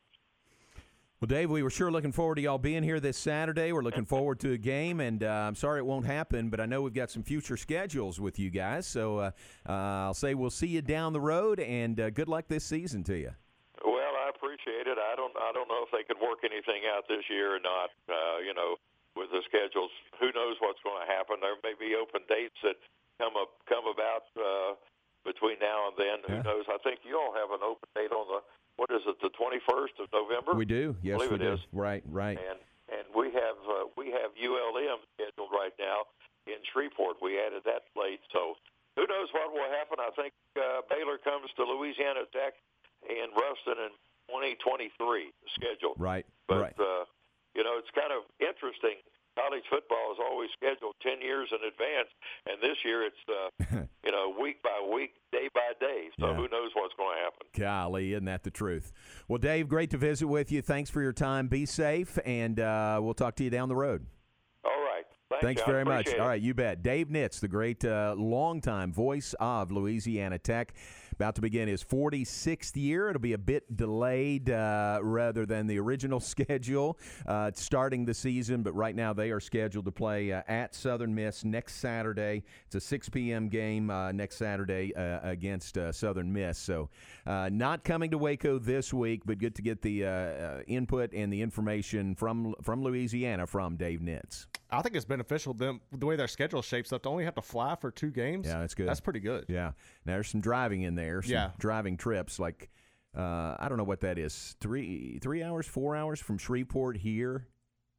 [1.20, 3.72] Well, Dave, we were sure looking forward to y'all being here this Saturday.
[3.72, 6.66] We're looking forward to a game, and uh, I'm sorry it won't happen, but I
[6.66, 8.86] know we've got some future schedules with you guys.
[8.86, 9.30] So uh,
[9.68, 13.04] uh, I'll say we'll see you down the road, and uh, good luck this season
[13.04, 13.32] to you.
[14.60, 15.00] Appreciate it.
[15.00, 17.88] I don't, I don't know if they can work anything out this year or not.
[18.04, 18.76] Uh, you know,
[19.16, 19.88] with the schedules,
[20.20, 21.40] who knows what's going to happen?
[21.40, 22.76] There may be open dates that
[23.16, 24.76] come up, come about uh,
[25.24, 26.16] between now and then.
[26.28, 26.68] Who knows?
[26.68, 28.44] I think you all have an open date on the
[28.76, 30.52] what is it, the 21st of November?
[30.52, 30.92] We do.
[31.00, 31.56] Yes, we do.
[31.56, 31.64] Is.
[31.72, 32.36] Right, right.
[32.36, 32.60] And
[32.92, 36.04] and we have uh, we have ULM scheduled right now
[36.44, 37.16] in Shreveport.
[37.24, 38.60] We added that late, so
[39.00, 40.04] who knows what will happen?
[40.04, 42.60] I think uh, Baylor comes to Louisiana Tech
[43.08, 43.92] in Ruston in
[44.30, 45.96] 2023 scheduled.
[45.98, 46.74] Right, but right.
[46.78, 47.04] uh,
[47.54, 49.02] you know it's kind of interesting
[49.38, 52.08] college football is always scheduled 10 years in advance
[52.46, 56.34] and this year it's uh, you know week by week day by day so Yeah.
[56.34, 58.92] who knows what's going to happen Golly, isn't that the truth?
[59.28, 60.62] Well, Dave, great to visit with you.
[60.62, 61.48] Thanks for your time.
[61.48, 64.06] Be safe, and uh, we'll talk to you down the road.
[64.64, 66.08] all right Thanks, Thanks very much.
[66.08, 66.18] It.
[66.20, 66.82] All right, you bet.
[66.82, 70.74] Dave Nitz, the great uh, longtime voice of Louisiana Tech.
[71.20, 73.10] About to begin his 46th year.
[73.10, 78.62] It'll be a bit delayed uh, rather than the original schedule uh, starting the season,
[78.62, 82.42] but right now they are scheduled to play uh, at Southern Miss next Saturday.
[82.64, 83.50] It's a 6 p.m.
[83.50, 86.56] game uh, next Saturday uh, against uh, Southern Miss.
[86.56, 86.88] So,
[87.26, 92.14] not coming to Waco this week, but good to get the input and the information
[92.14, 94.46] from from Louisiana from Dave Nitz.
[94.72, 97.42] I think it's beneficial them the way their schedule shapes up to only have to
[97.42, 98.46] fly for two games.
[98.46, 98.88] Yeah, that's good.
[98.88, 99.46] That's pretty good.
[99.48, 99.72] Yeah.
[100.06, 101.22] Now there's some driving in there.
[101.22, 101.50] Some yeah.
[101.58, 102.70] driving trips like
[103.16, 104.56] uh, I don't know what that is.
[104.60, 107.46] Three three hours, four hours from Shreveport here.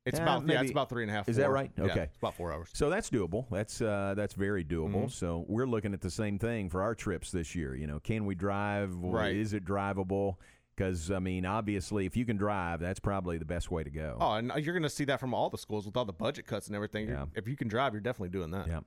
[0.06, 1.30] It's about maybe, yeah, it's about three and a half.
[1.30, 1.44] Is four.
[1.44, 1.72] that right?
[1.78, 2.70] Okay, yeah, about four hours.
[2.74, 3.46] So that's doable.
[3.52, 5.04] That's uh, that's very doable.
[5.04, 5.10] Mm-hmm.
[5.10, 7.76] So we're looking at the same thing for our trips this year.
[7.76, 8.96] You know, can we drive?
[8.96, 9.36] Right.
[9.36, 10.38] Is it drivable?
[10.82, 14.18] Because I mean, obviously, if you can drive, that's probably the best way to go.
[14.20, 16.48] Oh, and you're going to see that from all the schools with all the budget
[16.48, 17.08] cuts and everything.
[17.08, 17.26] Yeah.
[17.36, 18.68] If you can drive, you're definitely doing that.
[18.68, 18.80] Yeah.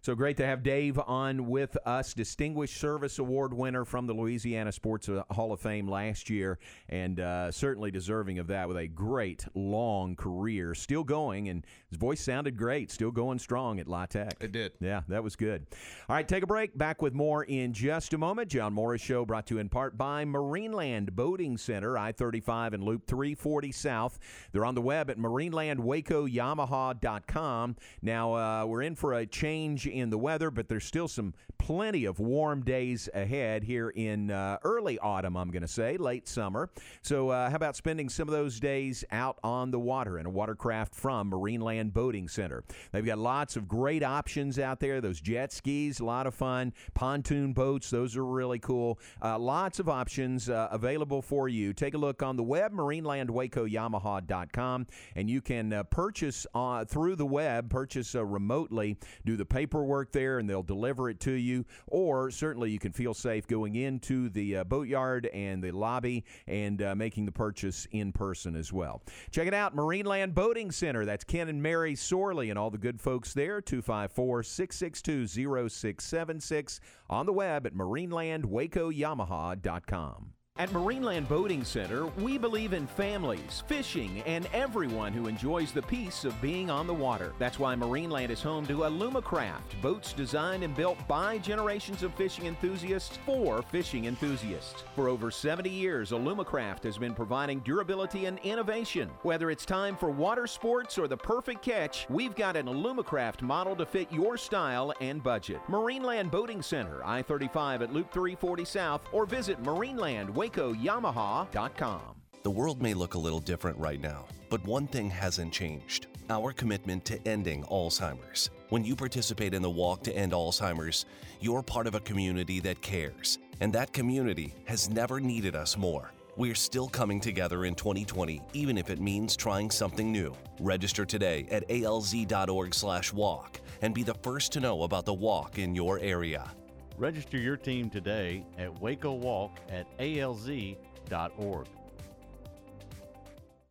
[0.00, 4.72] So great to have Dave on with us, Distinguished Service Award winner from the Louisiana
[4.72, 9.44] Sports Hall of Fame last year, and uh, certainly deserving of that with a great
[9.54, 14.38] long career, still going, and his voice sounded great, still going strong at La Tech.
[14.40, 14.72] It did.
[14.80, 15.66] Yeah, that was good.
[16.08, 16.78] All right, take a break.
[16.78, 18.48] Back with more in just a moment.
[18.48, 21.41] John Morris Show brought to you in part by Marineland Boating.
[21.42, 24.20] Boating Center, I 35 and Loop 340 South.
[24.52, 27.76] They're on the web at marinelandwacoyamaha.com.
[28.00, 32.04] Now, uh, we're in for a change in the weather, but there's still some plenty
[32.04, 36.70] of warm days ahead here in uh, early autumn, I'm going to say, late summer.
[37.02, 40.30] So, uh, how about spending some of those days out on the water in a
[40.30, 42.64] watercraft from Marineland Boating Center?
[42.92, 45.00] They've got lots of great options out there.
[45.00, 46.72] Those jet skis, a lot of fun.
[46.94, 48.98] Pontoon boats, those are really cool.
[49.20, 51.72] Uh, lots of options uh, available for you.
[51.72, 57.24] Take a look on the web, marinelandwacoyamaha.com, and you can uh, purchase uh, through the
[57.24, 61.64] web, purchase uh, remotely, do the paperwork there, and they'll deliver it to you.
[61.86, 66.82] Or certainly you can feel safe going into the uh, boatyard and the lobby and
[66.82, 69.00] uh, making the purchase in person as well.
[69.30, 71.06] Check it out, Marineland Boating Center.
[71.06, 76.78] That's Ken and Mary Sorley and all the good folks there, 254 662 0676
[77.08, 80.34] on the web at marinelandwacoyamaha.com.
[80.58, 86.26] At Marineland Boating Center, we believe in families, fishing, and everyone who enjoys the peace
[86.26, 87.32] of being on the water.
[87.38, 92.44] That's why Marineland is home to Alumacraft, boats designed and built by generations of fishing
[92.44, 94.84] enthusiasts for fishing enthusiasts.
[94.94, 99.08] For over 70 years, Alumacraft has been providing durability and innovation.
[99.22, 103.74] Whether it's time for water sports or the perfect catch, we've got an Alumacraft model
[103.74, 105.62] to fit your style and budget.
[105.66, 112.00] Marineland Boating Center, I 35 at Loop 340 South, or visit Marineland WacoYamaha.com.
[112.42, 116.52] The world may look a little different right now, but one thing hasn't changed our
[116.52, 118.50] commitment to ending Alzheimer's.
[118.70, 121.04] When you participate in the Walk to End Alzheimer's,
[121.40, 126.12] you're part of a community that cares, and that community has never needed us more.
[126.36, 130.34] We're still coming together in 2020, even if it means trying something new.
[130.58, 135.98] Register today at alz.org/walk and be the first to know about the walk in your
[135.98, 136.50] area.
[136.98, 141.66] Register your team today at Waco Walk at alz.org.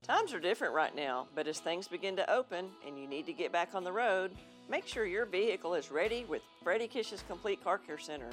[0.03, 3.33] Times are different right now, but as things begin to open and you need to
[3.33, 4.31] get back on the road,
[4.69, 8.29] make sure your vehicle is ready with Freddie Kish's Complete Car Care Center.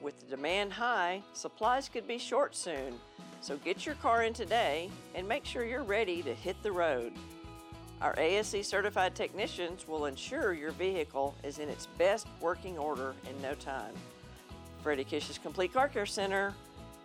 [0.00, 2.98] With the demand high, supplies could be short soon.
[3.40, 7.12] So get your car in today and make sure you're ready to hit the road.
[8.02, 13.40] Our ASE certified technicians will ensure your vehicle is in its best working order in
[13.40, 13.94] no time.
[14.82, 16.52] Freddie Kish's Complete Car Care Center,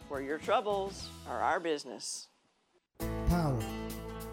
[0.10, 2.28] where your troubles are our business.
[3.30, 3.58] Power.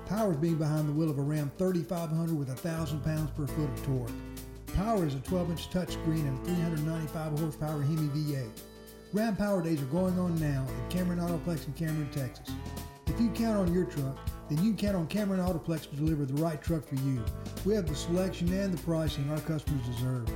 [0.07, 3.71] Power is being behind the wheel of a Ram 3500 with 1,000 pounds per foot
[3.71, 4.75] of torque.
[4.75, 8.51] Power is a 12-inch touchscreen and 395 horsepower Hemi V8.
[9.13, 12.53] Ram Power Days are going on now at Cameron Autoplex in Cameron, Texas.
[13.07, 14.19] If you count on your truck,
[14.49, 17.23] then you can count on Cameron Autoplex to deliver the right truck for you.
[17.65, 20.29] We have the selection and the pricing our customers deserve.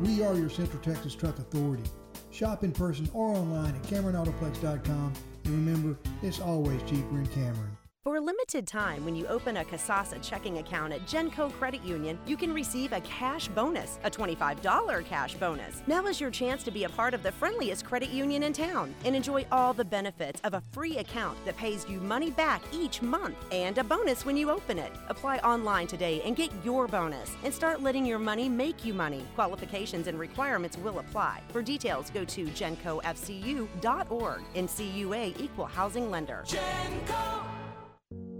[0.00, 1.84] We are your Central Texas Truck Authority.
[2.30, 5.12] Shop in person or online at CameronAutoplex.com.
[5.44, 7.76] And remember, it's always cheaper in Cameron.
[8.06, 12.16] For a limited time, when you open a Kasasa checking account at Genco Credit Union,
[12.24, 15.82] you can receive a cash bonus, a $25 cash bonus.
[15.88, 18.94] Now is your chance to be a part of the friendliest credit union in town
[19.04, 23.02] and enjoy all the benefits of a free account that pays you money back each
[23.02, 24.92] month and a bonus when you open it.
[25.08, 29.24] Apply online today and get your bonus and start letting your money make you money.
[29.34, 31.40] Qualifications and requirements will apply.
[31.48, 34.42] For details, go to gencofcu.org.
[34.54, 36.44] NCUA Equal Housing Lender.
[36.46, 37.65] Genco.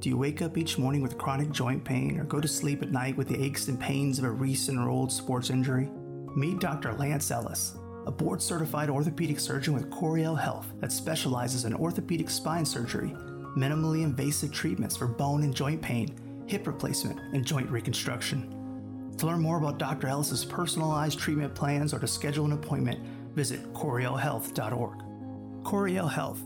[0.06, 2.92] Do you wake up each morning with chronic joint pain or go to sleep at
[2.92, 5.90] night with the aches and pains of a recent or old sports injury?
[6.36, 6.92] Meet Dr.
[6.92, 7.76] Lance Ellis.
[8.06, 13.16] a board certified orthopedic surgeon with Coryell Health that specializes in orthopedic spine surgery,
[13.56, 16.14] minimally invasive treatments for bone and joint pain,
[16.46, 19.12] hip replacement, and joint reconstruction.
[19.18, 20.06] To learn more about Dr.
[20.06, 23.04] Ellis's personalized treatment plans or to schedule an appointment,
[23.34, 25.64] visit CoryellHealth.org.
[25.64, 26.44] Coryell Health,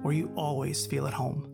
[0.00, 1.53] where you always feel at home.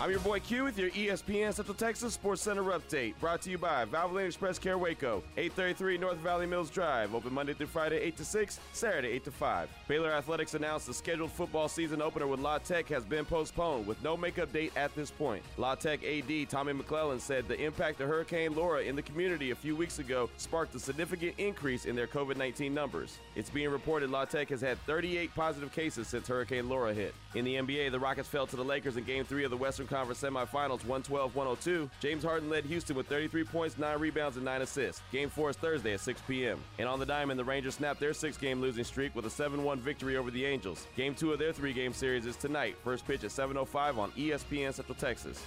[0.00, 3.12] I'm your boy Q with your ESPN Central Texas Sports Center update.
[3.20, 7.14] Brought to you by Valvoline Express Care Waco, 833 North Valley Mills Drive.
[7.14, 9.68] Open Monday through Friday, 8 to 6, Saturday, 8 to 5.
[9.88, 14.02] Baylor Athletics announced the scheduled football season opener with La Tech has been postponed with
[14.02, 15.42] no makeup date at this point.
[15.58, 19.54] La Tech AD Tommy McClelland said the impact of Hurricane Laura in the community a
[19.54, 23.18] few weeks ago sparked a significant increase in their COVID 19 numbers.
[23.36, 27.14] It's being reported La Tech has had 38 positive cases since Hurricane Laura hit.
[27.34, 29.89] In the NBA, the Rockets fell to the Lakers in Game 3 of the Western
[29.90, 31.90] Conference semifinals 112 102.
[32.00, 35.02] James Harden led Houston with 33 points, 9 rebounds, and 9 assists.
[35.12, 36.60] Game 4 is Thursday at 6 p.m.
[36.78, 39.62] And on the diamond, the Rangers snapped their six game losing streak with a 7
[39.62, 40.86] 1 victory over the Angels.
[40.96, 42.76] Game 2 of their three game series is tonight.
[42.84, 45.42] First pitch at 7.05 on ESPN Central Texas.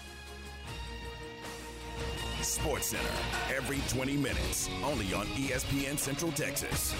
[2.42, 3.10] Sports Center
[3.56, 6.94] every 20 minutes, only on ESPN Central Texas.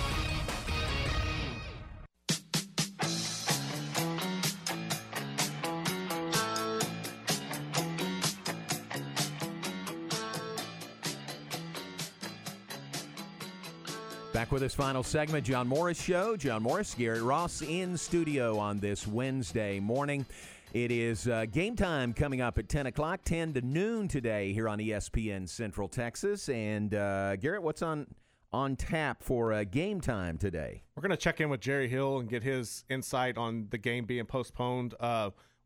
[14.44, 16.36] Back with this final segment, John Morris Show.
[16.36, 20.26] John Morris, Garrett Ross in studio on this Wednesday morning.
[20.74, 24.68] It is uh, game time coming up at 10 o'clock, 10 to noon today here
[24.68, 26.50] on ESPN Central Texas.
[26.50, 28.06] And uh, Garrett, what's on
[28.52, 30.84] on tap for uh, game time today?
[30.98, 34.04] We're going to check in with Jerry Hill and get his insight on the game
[34.04, 34.94] being postponed.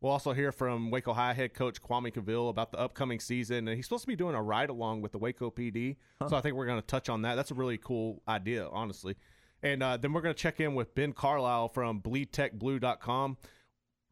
[0.00, 3.66] We'll also hear from Waco High head coach Kwame Cavil about the upcoming season.
[3.66, 5.96] And he's supposed to be doing a ride along with the Waco PD.
[6.28, 7.34] So I think we're going to touch on that.
[7.34, 9.16] That's a really cool idea, honestly.
[9.62, 13.36] And uh, then we're going to check in with Ben Carlisle from bleedtechblue.com.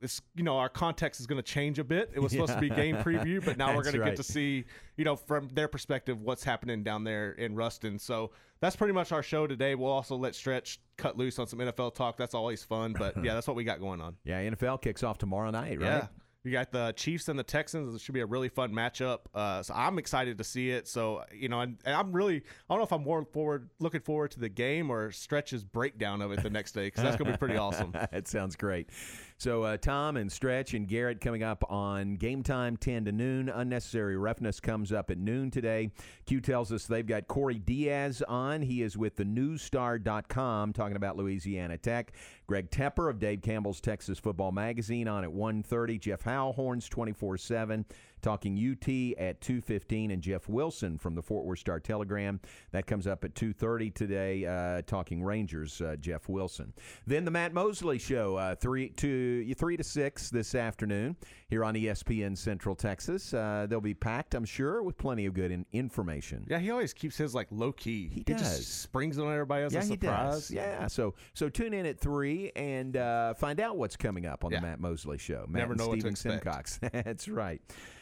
[0.01, 2.11] This, you know, our context is going to change a bit.
[2.15, 4.65] It was supposed to be game preview, but now we're going to get to see,
[4.97, 7.99] you know, from their perspective, what's happening down there in Ruston.
[7.99, 9.75] So that's pretty much our show today.
[9.75, 12.19] We'll also let Stretch cut loose on some NFL talk.
[12.19, 12.95] That's always fun.
[12.99, 14.17] But yeah, that's what we got going on.
[14.25, 15.87] Yeah, NFL kicks off tomorrow night, right?
[15.87, 16.07] Yeah.
[16.47, 17.93] You got the Chiefs and the Texans.
[17.93, 19.19] It should be a really fun matchup.
[19.35, 20.87] Uh, so I'm excited to see it.
[20.87, 24.01] So you know, and, and I'm really I don't know if I'm more forward looking
[24.01, 27.33] forward to the game or Stretch's breakdown of it the next day because that's gonna
[27.33, 27.91] be pretty awesome.
[28.13, 28.91] that sounds great.
[29.39, 33.51] So uh, Tom and Stretch and Garrett coming up on game time 10 to noon.
[33.51, 35.91] Unnecessary roughness comes up at noon today.
[36.25, 38.63] Q tells us they've got Corey Diaz on.
[38.63, 42.13] He is with the newsstar.com talking about Louisiana Tech.
[42.47, 46.01] Greg Tepper of Dave Campbell's Texas Football Magazine on at 1.30.
[46.01, 47.85] Jeff Howhorns 24-7
[48.27, 48.89] talking UT
[49.21, 52.41] at 2.15 and Jeff Wilson from the Fort Worth Star Telegram.
[52.73, 56.73] That comes up at 2.30 today uh, talking Rangers, uh, Jeff Wilson.
[57.07, 61.15] Then the Matt Mosley Show, uh, 3 to 3 to 6 this afternoon
[61.49, 63.33] here on ESPN Central Texas.
[63.33, 66.45] Uh, they'll be packed, I'm sure, with plenty of good in- information.
[66.49, 68.09] Yeah, he always keeps his like low key.
[68.13, 68.41] He, does.
[68.41, 70.51] just springs on everybody as yeah, a he does.
[70.51, 74.51] Yeah, so so tune in at three and uh, find out what's coming up on
[74.51, 74.61] Yeah.
[74.61, 75.45] the Matt Mosley Show.
[75.49, 76.17] Matt Never and know what to Steven.
[76.17, 76.79] Simcox.
[76.93, 77.61] That's right.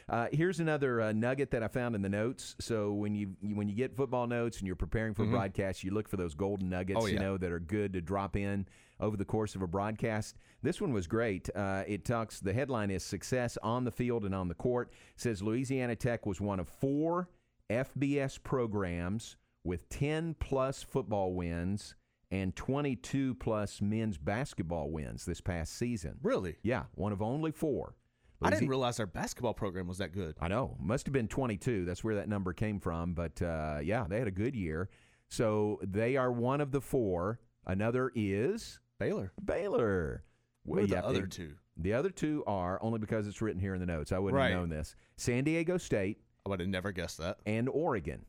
[0.08, 2.56] Uh, here's another uh, nugget that I found in the notes.
[2.60, 5.30] So when you you- when you get football notes and you're preparing for Mhm.
[5.32, 6.98] broadcast, you look for those golden nuggets.
[7.02, 7.14] Oh, yeah.
[7.14, 8.66] You know that are good to drop in
[9.00, 10.36] over the course of a broadcast.
[10.62, 11.48] This one was great.
[11.54, 12.40] Uh, it talks.
[12.40, 16.40] The headline is "Success on the Field and on the Court." says Louisiana Tech was
[16.40, 17.28] one of four
[17.70, 21.94] FBS programs with 10 plus football wins
[22.30, 26.18] and 22 plus men's basketball wins this past season.
[26.22, 26.56] Really?
[26.62, 27.94] Yeah, one of only four.
[28.42, 30.36] I didn't realize our basketball program was that good.
[30.38, 30.76] I know.
[30.78, 31.86] Must have been 22.
[31.86, 33.14] That's where that number came from.
[33.14, 34.90] But uh, yeah, they had a good year.
[35.30, 37.40] So they are one of the four.
[37.66, 39.32] Another is Baylor.
[39.44, 40.24] Baylor.
[40.72, 41.54] Are the other two?
[41.76, 44.12] The other two are only because it's written here in the notes.
[44.12, 44.50] I wouldn't Right.
[44.52, 44.94] have known this.
[45.16, 47.38] San Diego State I would have never guessed that.
[47.46, 48.24] and Oregon.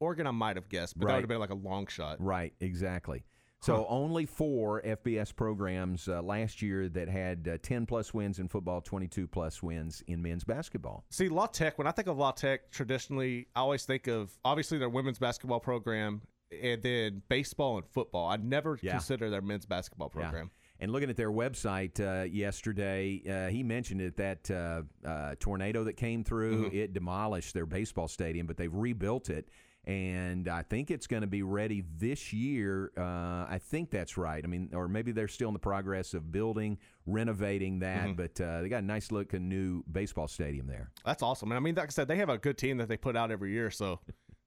[0.00, 2.20] Oregon, I might have guessed, but that would have been like a long shot.
[2.20, 3.24] Right, exactly.
[3.62, 3.84] So Huh.
[3.88, 8.82] only four FBS programs uh, last year that had uh, 10 plus wins in football,
[8.82, 11.06] 22 plus wins in men's basketball.
[11.10, 14.76] See, La Tech, when I think of La Tech, traditionally, I always think of obviously
[14.76, 16.20] their women's basketball program
[16.50, 18.28] and then baseball and football.
[18.28, 18.92] I never Yeah.
[18.92, 20.22] consider their men's basketball Yeah.
[20.22, 20.50] program.
[20.78, 25.84] And looking at their website uh, yesterday, uh, he mentioned it that uh, uh, tornado
[25.84, 26.74] that came through, Mhm.
[26.74, 29.48] it demolished their baseball stadium, but they've rebuilt it.
[29.88, 32.90] and I think it's going to be ready this year.
[32.98, 34.42] Uh, I think that's right.
[34.42, 38.16] I mean, or maybe they're still in the progress of building, renovating that, Mhm.
[38.16, 40.90] but uh, they got a nice looking new baseball stadium there.
[41.04, 41.52] That's awesome.
[41.52, 43.30] And I mean, like I said, they have a good team that they put out
[43.30, 44.00] every year, so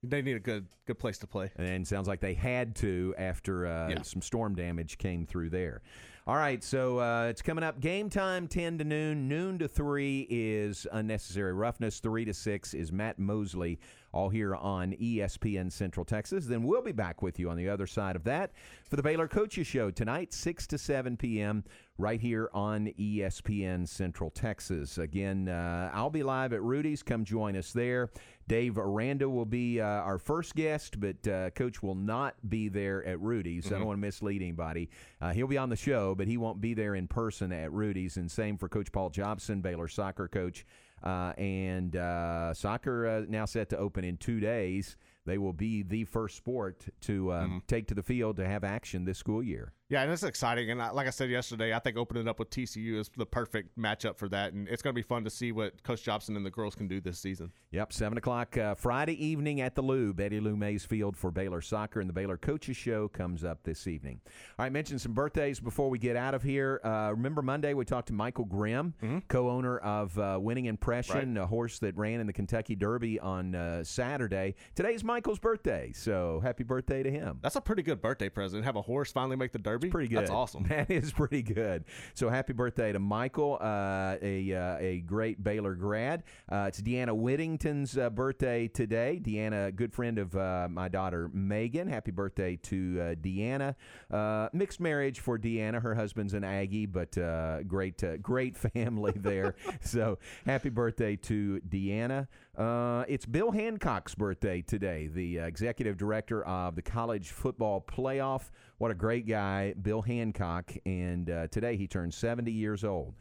[0.03, 1.51] they need a good good place to play.
[1.57, 4.01] And sounds like they had to after uh, Yeah.
[4.03, 5.81] some storm damage came through there.
[6.27, 7.79] All right, so uh, it's coming up.
[7.79, 9.27] Game time, 10 to noon.
[9.27, 11.99] Noon to 3 is Unnecessary Roughness.
[11.99, 13.79] 3 to 6 is Matt Mosley,
[14.11, 16.45] all here on ESPN Central Texas.
[16.45, 18.51] Then we'll be back with you on the other side of that
[18.87, 21.63] for the Baylor Coaches Show tonight, 6 to 7 p.m.,
[21.97, 24.99] right here on ESPN Central Texas.
[24.99, 27.01] Again, uh, I'll be live at Rudy's.
[27.01, 28.11] Come join us there.
[28.49, 33.05] Dave Aranda will be uh, our first guest, but uh, Coach will not be there
[33.05, 33.67] at Rudy's.
[33.67, 33.77] I Mhm.
[33.77, 34.89] don't want to mislead anybody.
[35.21, 38.17] Uh, he'll be on the show, but he won't be there in person at Rudy's.
[38.17, 40.65] And same for Coach Paul Jobson, Baylor soccer coach.
[41.03, 44.97] Uh, and uh, soccer uh, now set to open in two days.
[45.25, 49.05] They will be the first sport to uh, take to the field to have action
[49.05, 49.73] this school year.
[49.89, 50.69] Yeah, and it's exciting.
[50.69, 53.75] And I, like I said yesterday, I think opening up with TCU is the perfect
[53.75, 54.53] matchup for that.
[54.53, 56.87] And it's going to be fun to see what Coach Jobson and the girls can
[56.87, 57.51] do this season.
[57.71, 61.61] Yep, 7 o'clock uh, Friday evening at the Lou, Betty Lou Mays Field for Baylor
[61.61, 64.21] Soccer, and the Baylor Coaches Show comes up this evening.
[64.59, 66.79] All right, mentioned some birthdays before we get out of here.
[66.83, 68.93] Uh, remember Monday we talked to Michael Grimm,
[69.27, 73.55] co owner of uh, Winning Impression, a horse that ran in the Kentucky Derby on
[73.55, 74.53] uh, Saturday.
[74.75, 77.39] Today's Michael's birthday, so happy birthday to him.
[77.41, 78.63] That's a pretty good birthday present.
[78.65, 79.78] Have a horse finally make the Derby.
[79.79, 80.19] That's pretty good.
[80.19, 80.63] That's awesome.
[80.69, 81.85] That is pretty good.
[82.13, 86.23] So happy birthday to Michael, uh, a uh, a great Baylor grad.
[86.49, 89.19] Uh, it's Deanna Whittington's uh, birthday today.
[89.21, 91.87] Deanna, good friend of uh, my daughter Megan.
[91.87, 93.75] Happy birthday to uh, Deanna.
[94.11, 95.81] Uh, mixed marriage for Deanna.
[95.81, 99.55] Her husband's an Aggie, but uh, great uh, great family there.
[99.81, 102.27] so happy birthday to Deanna.
[102.57, 108.49] Uh, it's Bill Hancock's birthday today, the uh, executive director of the College Football Playoff.
[108.79, 110.73] What a great guy, Bill Hancock.
[110.85, 113.13] And uh, today he turns 70 years old.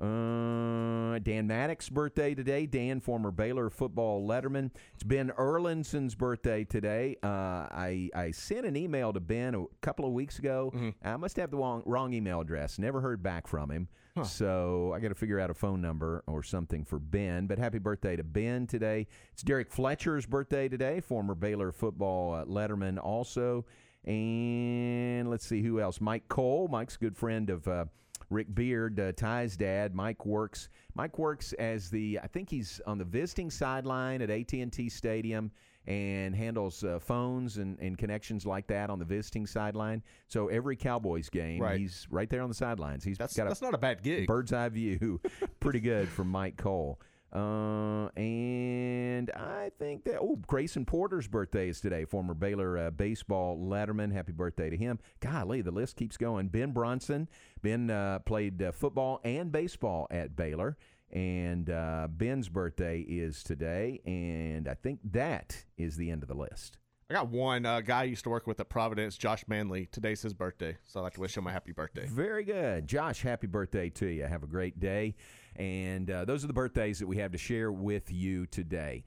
[0.00, 2.66] Uh, Dan Maddox's birthday today.
[2.66, 4.70] Dan, former Baylor football letterman.
[4.94, 7.16] It's Ben Erlinson's birthday today.
[7.22, 7.26] Uh,
[7.70, 10.70] I I sent an email to Ben a couple of weeks ago.
[11.02, 12.78] I must have the wrong, wrong email address.
[12.78, 13.88] Never heard back from him.
[14.24, 17.46] So I got to figure out a phone number or something for Ben.
[17.46, 19.06] But happy birthday to Ben today.
[19.32, 21.00] It's Derek Fletcher's birthday today.
[21.00, 23.64] Former Baylor football uh, letterman also.
[24.04, 26.00] And let's see who else.
[26.00, 26.68] Mike Cole.
[26.68, 27.66] Mike's good friend of.
[27.66, 27.84] Uh,
[28.30, 29.94] Rick Beard, uh, Ty's dad.
[29.94, 30.68] Mike works.
[30.94, 32.18] Mike works as the.
[32.22, 35.52] I think he's on the visiting sideline at AT and T Stadium
[35.86, 40.02] and handles uh, phones and, and connections like that on the visiting sideline.
[40.28, 41.78] So every Cowboys game, Right.
[41.78, 43.04] he's right there on the sidelines.
[43.04, 44.26] He's That's- got that's not a bad gig.
[44.26, 45.20] Bird's eye view,
[45.60, 47.00] pretty good from Mike Cole.
[47.32, 52.04] Uh, and I think that oh, Grayson Porter's birthday is today.
[52.04, 54.12] Former Baylor uh, baseball letterman.
[54.12, 54.98] Happy birthday to him.
[55.20, 56.48] Golly, the list keeps going.
[56.48, 57.28] Ben Bronson.
[57.62, 60.76] Ben uh, played uh, football and baseball at Baylor.
[61.12, 64.00] And uh, Ben's birthday is today.
[64.04, 66.78] And I think that is the end of the list.
[67.08, 69.86] I got one uh, guy I used to work with at Providence, Josh Manley.
[69.92, 72.04] Today's his birthday, so I'd like to wish him a happy birthday.
[72.04, 72.88] Very good.
[72.88, 74.24] Josh, happy birthday to you.
[74.24, 75.14] Have a great day.
[75.54, 79.04] And uh, those are the birthdays that we have to share with you today.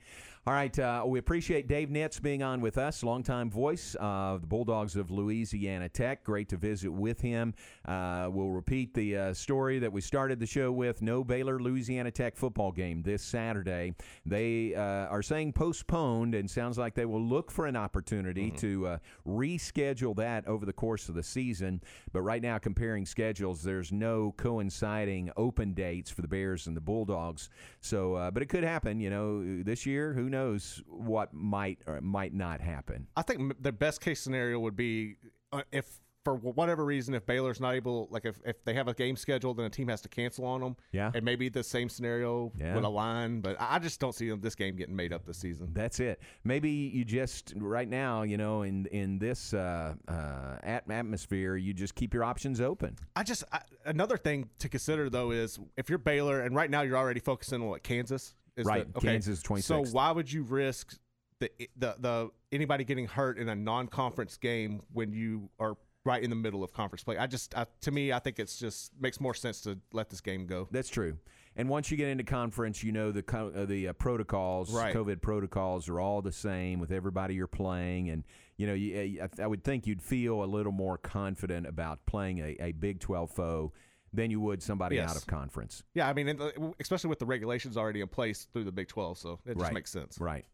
[0.48, 4.48] All right, uh, we appreciate Dave Nitz being on with us, longtime voice of the
[4.48, 6.24] Bulldogs of Louisiana Tech.
[6.24, 7.54] Great to visit with him.
[7.86, 12.10] Uh, we'll repeat the uh, story that we started the show with no Baylor Louisiana
[12.10, 13.94] Tech football game this Saturday.
[14.26, 18.88] They uh, are saying postponed, and sounds like they will look for an opportunity to
[18.88, 21.82] uh, reschedule that over the course of the season.
[22.14, 26.82] But right now, comparing schedules, there's no coinciding open dates for the Bears and the
[26.82, 27.50] Bulldogs.
[27.82, 29.02] So, uh, but it could happen.
[29.02, 33.08] You know, this year, who knows what might or might not happen.
[33.16, 35.16] I think the best case scenario would be
[35.52, 38.94] uh, if, for whatever reason, if Baylor's not able, like if, if they have a
[38.94, 41.12] game scheduled and a team has to cancel on them, Yeah.
[41.16, 42.76] and maybe the same scenario Yeah.
[42.76, 43.40] would align.
[43.40, 45.70] But I I just don't see this game getting made up this season.
[45.74, 46.22] That's it.
[46.44, 51.96] Maybe you just right now, you know, in in this uh, uh, atmosphere, you just
[51.96, 52.98] keep your options open.
[53.16, 56.82] I just I, another thing to consider though is if you're Baylor and right now
[56.82, 59.64] you're already focusing on what Kansas is the- Right, okay, Kansas 26th.
[59.64, 60.98] So why would you risk
[61.40, 66.30] the the the anybody getting hurt in a non-conference game when you are right in
[66.30, 67.18] the middle of conference play?
[67.18, 70.22] I just I, to me I think it's just makes more sense to let this
[70.22, 70.68] game go.
[70.72, 71.18] That's true.
[71.56, 74.96] And once you get into conference, you know the co- uh, the uh, protocols, Right.
[74.96, 78.24] COVID protocols are all the same with everybody you're playing, and
[78.58, 82.40] you know you, I, I would think you'd feel a little more confident about playing
[82.40, 83.74] a, a Big 12 foe
[84.14, 85.10] than you would somebody Yes.
[85.12, 85.84] out of conference.
[85.94, 89.18] Yeah, I mean, uh, especially with the regulations already in place through the Big 12,
[89.18, 89.74] so it just Right.
[89.74, 90.20] makes sense.
[90.20, 90.46] Right.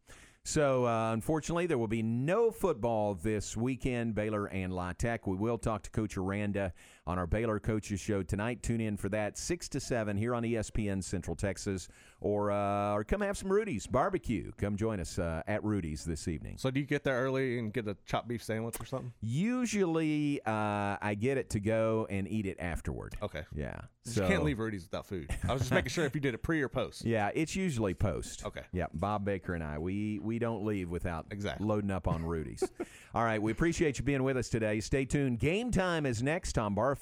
[0.44, 5.26] So, uh, unfortunately, there will be no football this weekend, Baylor and La Tech.
[5.26, 6.72] We will talk to Coach Aranda
[7.06, 8.62] on our Baylor Coaches Show tonight.
[8.62, 11.88] Tune in for that, 6 to 7 here on ESPN Central Texas.
[12.20, 14.50] Or, uh, or come have some Rudy's barbecue.
[14.56, 16.56] Come join us uh, at Rudy's this evening.
[16.58, 19.12] So, do you get there early and get a chopped beef sandwich or something?
[19.20, 23.14] Usually, uh, I get it to go and eat it afterward.
[23.22, 23.42] Okay.
[23.54, 23.76] Yeah.
[24.04, 25.30] So, you can't leave Rudy's without food.
[25.46, 27.04] I was just making sure if you did it pre or post.
[27.16, 28.44] Yeah, it's usually post.
[28.44, 28.62] Okay.
[28.72, 31.66] Yeah, Bob Baker and I, we we don't leave without exactly.
[31.66, 32.68] loading up on Rudy's.
[33.14, 34.80] All right, we appreciate you being with us today.
[34.80, 35.38] Stay tuned.
[35.38, 36.54] Game time is next.
[36.54, 36.95] Tom Barfield,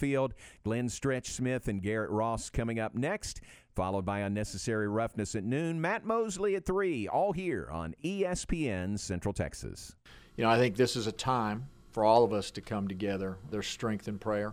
[0.64, 3.40] Glenn Stretch Smith, and Garrett Ross coming up next,
[3.74, 5.80] followed by Unnecessary Roughness at noon.
[5.80, 9.94] Matt Mosley at 3, all here on ESPN Central Texas.
[10.36, 13.38] You know, I think this is a time for all of us to come together.
[13.50, 14.52] There's strength in prayer.